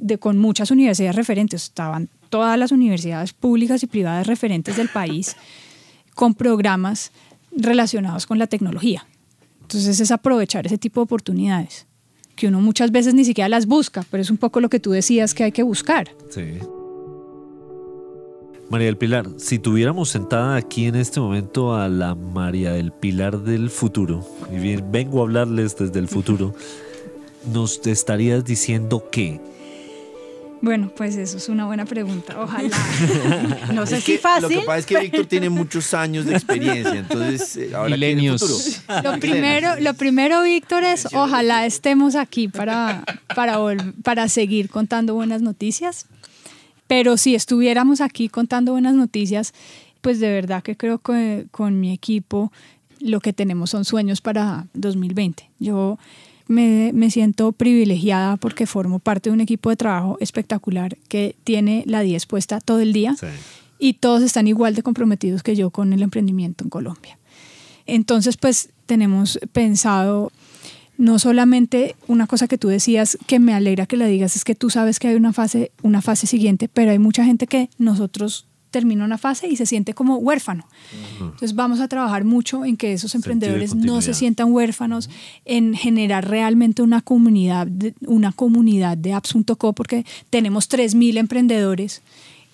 de, 0.00 0.16
con 0.16 0.38
muchas 0.38 0.70
universidades 0.70 1.14
referentes. 1.14 1.64
Estaban 1.64 2.08
todas 2.28 2.58
las 2.58 2.72
universidades 2.72 3.32
públicas 3.32 3.82
y 3.82 3.86
privadas 3.86 4.26
referentes 4.26 4.76
del 4.76 4.88
país 4.88 5.36
con 6.14 6.34
programas 6.34 7.12
relacionados 7.56 8.26
con 8.26 8.38
la 8.38 8.46
tecnología. 8.46 9.06
Entonces 9.62 10.00
es 10.00 10.10
aprovechar 10.10 10.66
ese 10.66 10.78
tipo 10.78 11.00
de 11.00 11.04
oportunidades, 11.04 11.86
que 12.36 12.48
uno 12.48 12.60
muchas 12.60 12.90
veces 12.90 13.14
ni 13.14 13.24
siquiera 13.24 13.48
las 13.48 13.66
busca, 13.66 14.04
pero 14.10 14.22
es 14.22 14.30
un 14.30 14.38
poco 14.38 14.60
lo 14.60 14.70
que 14.70 14.80
tú 14.80 14.90
decías 14.92 15.34
que 15.34 15.44
hay 15.44 15.52
que 15.52 15.62
buscar. 15.62 16.08
Sí. 16.30 16.58
María 18.70 18.86
del 18.86 18.98
Pilar, 18.98 19.28
si 19.38 19.58
tuviéramos 19.58 20.10
sentada 20.10 20.56
aquí 20.56 20.86
en 20.86 20.94
este 20.94 21.20
momento 21.20 21.74
a 21.74 21.88
la 21.88 22.14
María 22.14 22.72
del 22.72 22.92
Pilar 22.92 23.42
del 23.42 23.70
futuro, 23.70 24.26
y 24.52 24.56
bien, 24.56 24.92
vengo 24.92 25.20
a 25.20 25.22
hablarles 25.22 25.76
desde 25.76 25.98
el 25.98 26.08
futuro, 26.08 26.54
nos 27.52 27.86
estarías 27.86 28.44
diciendo 28.44 29.08
que 29.10 29.40
bueno, 30.60 30.90
pues 30.94 31.16
eso 31.16 31.36
es 31.36 31.48
una 31.48 31.66
buena 31.66 31.84
pregunta. 31.84 32.40
Ojalá. 32.40 32.76
no 33.72 33.86
sé 33.86 34.00
si 34.00 34.18
fácil. 34.18 34.42
Lo 34.42 34.48
que 34.60 34.66
pasa 34.66 34.78
es 34.78 34.86
que 34.86 34.98
Víctor 34.98 35.26
tiene 35.26 35.50
muchos 35.50 35.94
años 35.94 36.26
de 36.26 36.34
experiencia, 36.34 36.94
entonces 36.94 37.56
eh, 37.56 37.70
ahora 37.74 37.90
Milenios. 37.90 38.82
Lo 39.02 39.18
primero, 39.18 39.78
lo 39.80 39.94
primero, 39.94 40.42
Víctor, 40.42 40.84
es 40.84 41.06
ojalá 41.12 41.66
estemos 41.66 42.16
aquí 42.16 42.48
para, 42.48 43.04
para, 43.34 43.58
para 44.02 44.28
seguir 44.28 44.68
contando 44.68 45.14
buenas 45.14 45.42
noticias. 45.42 46.06
Pero 46.86 47.16
si 47.18 47.34
estuviéramos 47.34 48.00
aquí 48.00 48.28
contando 48.28 48.72
buenas 48.72 48.94
noticias, 48.94 49.52
pues 50.00 50.20
de 50.20 50.30
verdad 50.30 50.62
que 50.62 50.76
creo 50.76 50.98
que 50.98 51.46
con 51.50 51.80
mi 51.80 51.92
equipo 51.92 52.50
lo 53.00 53.20
que 53.20 53.32
tenemos 53.32 53.70
son 53.70 53.84
sueños 53.84 54.20
para 54.20 54.66
2020. 54.74 55.50
Yo 55.58 55.98
me, 56.48 57.10
siento 57.10 57.52
privilegiada 57.52 58.36
porque 58.36 58.66
formo 58.66 58.98
parte 58.98 59.30
de 59.30 59.34
un 59.34 59.40
equipo 59.40 59.70
de 59.70 59.76
trabajo 59.76 60.16
espectacular 60.20 60.96
que 61.08 61.36
tiene 61.44 61.84
la 61.86 62.00
10 62.00 62.26
puesta 62.26 62.60
todo 62.60 62.80
el 62.80 62.92
día 62.92 63.14
y 63.78 63.94
todos 63.94 64.22
están 64.22 64.48
igual 64.48 64.74
de 64.74 64.82
comprometidos 64.82 65.42
que 65.42 65.54
yo 65.54 65.70
con 65.70 65.92
el 65.92 66.02
emprendimiento 66.02 66.64
en 66.64 66.70
Colombia. 66.70 67.18
Entonces, 67.86 68.36
pues 68.36 68.70
tenemos 68.86 69.38
pensado 69.52 70.32
no 70.96 71.18
solamente 71.18 71.94
una 72.08 72.26
cosa 72.26 72.48
que 72.48 72.58
tú 72.58 72.68
decías 72.68 73.16
que 73.26 73.38
me 73.38 73.54
alegra 73.54 73.86
que 73.86 73.96
la 73.96 74.06
digas 74.06 74.34
es 74.34 74.44
que 74.44 74.56
tú 74.56 74.68
sabes 74.68 74.98
que 74.98 75.08
hay 75.08 75.14
una 75.14 75.32
fase 75.32 75.70
una 75.82 76.02
fase 76.02 76.26
siguiente, 76.26 76.68
pero 76.68 76.90
hay 76.90 76.98
mucha 76.98 77.24
gente 77.24 77.46
que 77.46 77.70
nosotros 77.78 78.46
termina 78.70 79.04
una 79.04 79.18
fase 79.18 79.48
y 79.48 79.56
se 79.56 79.66
siente 79.66 79.94
como 79.94 80.16
huérfano. 80.16 80.66
Entonces 81.20 81.54
vamos 81.54 81.80
a 81.80 81.88
trabajar 81.88 82.24
mucho 82.24 82.64
en 82.64 82.76
que 82.76 82.92
esos 82.92 83.14
emprendedores 83.14 83.74
no 83.74 84.00
se 84.02 84.14
sientan 84.14 84.52
huérfanos, 84.52 85.10
en 85.44 85.74
generar 85.74 86.28
realmente 86.28 86.82
una 86.82 87.00
comunidad, 87.00 87.66
de, 87.66 87.94
una 88.06 88.32
comunidad 88.32 88.96
de 88.96 89.12
apps.co 89.12 89.72
porque 89.72 90.04
tenemos 90.30 90.68
3.000 90.70 91.18
emprendedores 91.18 92.02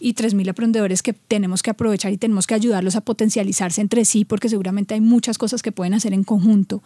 y 0.05 0.13
3.000 0.13 0.49
emprendedores 0.49 1.03
que 1.03 1.15
tenemos 1.15 1.63
que 1.63 1.71
aprovechar 1.71 2.13
y 2.13 2.19
tenemos 2.19 2.47
que 2.47 2.53
ayudarlos 2.53 2.95
a 2.95 3.01
potencializarse 3.01 3.81
entre 3.81 4.05
sí 4.05 4.27
porque 4.27 4.51
seguramente 4.51 4.93
hay 4.93 5.01
muchas 5.01 5.39
cosas 5.39 5.63
que 5.63 5.73
pueden 5.73 5.95
hacer 5.95 6.13
en 6.13 6.25
conjunto. 6.25 6.83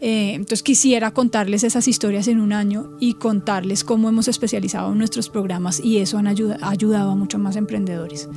Eh, 0.00 0.34
entonces 0.34 0.62
quisiera 0.62 1.10
contarles 1.10 1.64
esas 1.64 1.88
historias 1.88 2.28
en 2.28 2.40
un 2.40 2.52
año 2.52 2.92
y 3.00 3.14
contarles 3.14 3.82
cómo 3.82 4.08
hemos 4.08 4.28
especializado 4.28 4.94
nuestros 4.94 5.28
programas 5.28 5.80
y 5.82 5.98
eso 5.98 6.18
han 6.18 6.28
ha 6.28 6.70
ayudado 6.70 7.10
a 7.10 7.16
muchos 7.16 7.40
más 7.40 7.56
emprendedores. 7.56 8.28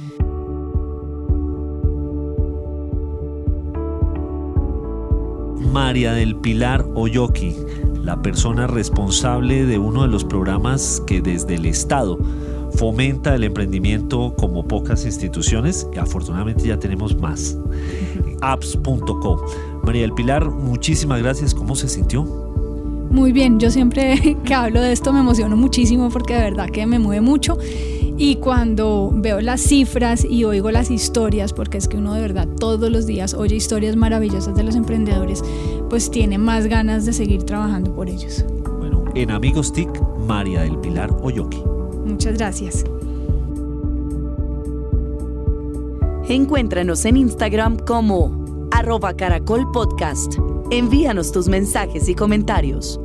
María 5.72 6.13
del 6.13 6.36
Pilar 6.36 6.84
Oyoki, 6.95 7.54
la 8.04 8.24
persona 8.24 8.65
responsable 8.65 9.67
de 9.67 9.78
uno 9.78 10.02
de 10.02 10.08
los 10.08 10.24
programas 10.24 11.04
que 11.06 11.22
desde 11.22 11.56
el 11.56 11.67
Estado 11.67 12.17
fomenta 12.75 13.36
el 13.36 13.43
emprendimiento 13.43 14.34
como 14.38 14.67
pocas 14.67 15.05
instituciones 15.05 15.88
y 15.93 15.97
afortunadamente 15.97 16.67
ya 16.67 16.79
tenemos 16.79 17.15
más. 17.17 17.58
apps.co. 18.41 19.45
María 19.84 20.01
del 20.03 20.13
Pilar, 20.13 20.49
muchísimas 20.49 21.21
gracias. 21.21 21.53
¿Cómo 21.53 21.75
se 21.75 21.88
sintió? 21.88 22.23
Muy 23.10 23.32
bien, 23.32 23.60
yo 23.60 23.71
siempre 23.71 24.38
que 24.43 24.53
hablo 24.53 24.82
de 24.82 24.91
esto 24.91 25.12
me 25.12 25.19
emociono 25.19 25.58
muchísimo 25.58 26.10
porque 26.10 26.36
de 26.36 26.41
verdad 26.41 26.69
que 26.69 26.86
me 26.86 26.99
mueve 26.99 27.21
mucho 27.21 27.58
y 28.19 28.36
cuando 28.36 29.12
veo 29.15 29.39
las 29.39 29.62
cifras 29.62 30.25
y 30.29 30.43
oigo 30.43 30.71
las 30.71 30.91
historias, 30.91 31.53
porque 31.53 31.77
es 31.77 31.88
que 31.88 31.97
uno 31.97 32.13
de 32.13 32.21
verdad 32.21 32.47
todos 32.60 32.91
los 32.91 33.08
días 33.08 33.34
oye 33.34 33.55
historias 33.55 33.95
maravillosas 33.95 34.55
de 34.55 34.63
los 34.63 34.75
emprendedores, 34.75 35.41
pues 35.89 36.12
tiene 36.12 36.38
más 36.38 36.67
ganas 36.67 37.05
de 37.05 37.13
seguir 37.13 37.43
trabajando 37.43 37.95
por 37.95 38.10
ellos. 38.10 38.45
Bueno, 38.77 39.05
en 39.15 39.32
Amigos 39.32 39.71
TIC, 39.71 39.89
María 40.27 40.62
del 40.62 40.77
Pilar 40.79 41.15
Oyoki. 41.21 41.63
Muchas 42.10 42.38
gracias. 42.38 42.84
Encuéntranos 46.28 47.06
en 47.06 47.17
Instagram 47.17 47.78
como 47.78 48.67
arroba 48.72 49.13
caracol 49.13 49.72
podcast. 49.72 50.36
Envíanos 50.72 51.32
tus 51.32 51.48
mensajes 51.48 52.10
y 52.10 52.15
comentarios. 52.15 53.00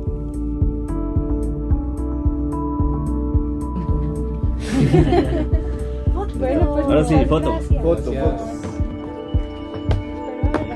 Ahora 6.83 7.03
sí, 7.05 7.15
foto. 7.27 7.59
Foto, 7.81 8.03
foto. 8.03 8.35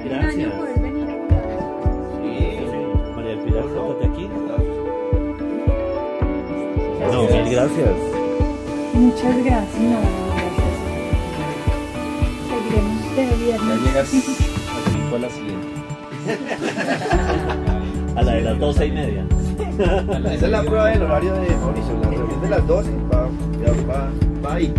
Gracias. 0.06 0.54
María 3.16 3.30
del 3.30 3.40
Pilar, 3.40 3.66
aquí. 4.12 4.30
No, 7.12 7.24
mil 7.24 7.52
gracias. 7.52 8.09
Muchas 9.00 9.46
gracias. 9.46 9.80
No, 9.80 9.98
gracias. 10.36 10.76
Seguiremos 12.50 13.16
de 13.16 13.24
viernes. 13.46 13.80
Ya 13.80 13.86
llegas 13.88 14.10
aquí 14.14 15.00
fue 15.10 15.20
la 15.20 15.30
siguiente. 15.30 15.68
A 18.18 18.22
la 18.22 18.34
de 18.34 18.42
las 18.42 18.60
doce 18.60 18.88
y 18.88 18.92
media. 18.92 19.26
Esa 20.34 20.46
es 20.46 20.52
la 20.52 20.64
prueba 20.64 20.90
del 20.90 21.04
horario 21.04 21.34
de 21.34 21.56
Mauricio. 21.56 21.94
La 22.02 22.10
reunión 22.10 22.42
de 22.42 22.50
las 22.50 22.68
12 22.68 22.92
va, 23.14 23.30
ya 23.64 23.72
va, 23.88 24.10
va 24.46 24.56
ahí. 24.56 24.74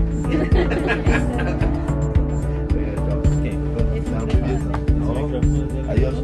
Adiós. 5.89 6.15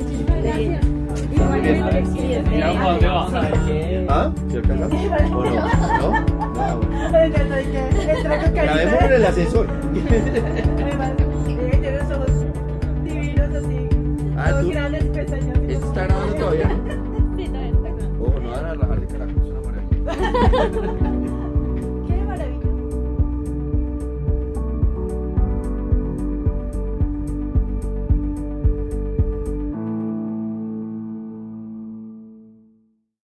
¿Ah? 4.08 4.30
¿Se 4.50 4.58
alcanza? 4.58 4.86
¿O 5.34 5.44
no? 5.46 6.35
¿No? 6.66 6.80
No, 6.80 7.10
bueno. 7.10 7.24
encanta 7.26 7.62
y 7.62 7.64
que 7.66 7.78
entra 8.12 8.42
con 8.42 8.54
Grabemos 8.54 9.02
en 9.02 9.12
el 9.12 9.24
ascensor. 9.24 9.66
Además, 10.76 11.12
eh, 11.48 11.78
tiene 11.80 11.98
los 11.98 12.10
ojos 12.10 12.30
divinos 13.04 13.54
así. 13.54 13.88
Ah, 14.36 14.62
grandes, 14.62 15.04
pestañas. 15.04 15.58
¿Esto 15.68 15.86
está 15.86 16.04
grabando 16.06 16.34
todavía? 16.34 16.68
Sí, 17.36 17.44
todavía 17.48 17.68
está 17.70 17.88
grabando. 17.90 18.24
Ojo, 18.24 18.40
no 18.40 18.50
van 18.50 18.64
a 18.64 18.72
relajar 18.72 19.00
de 19.00 19.06
caracol, 19.06 19.42
es 19.42 19.50
una 19.50 19.60
maravilla. 19.60 20.98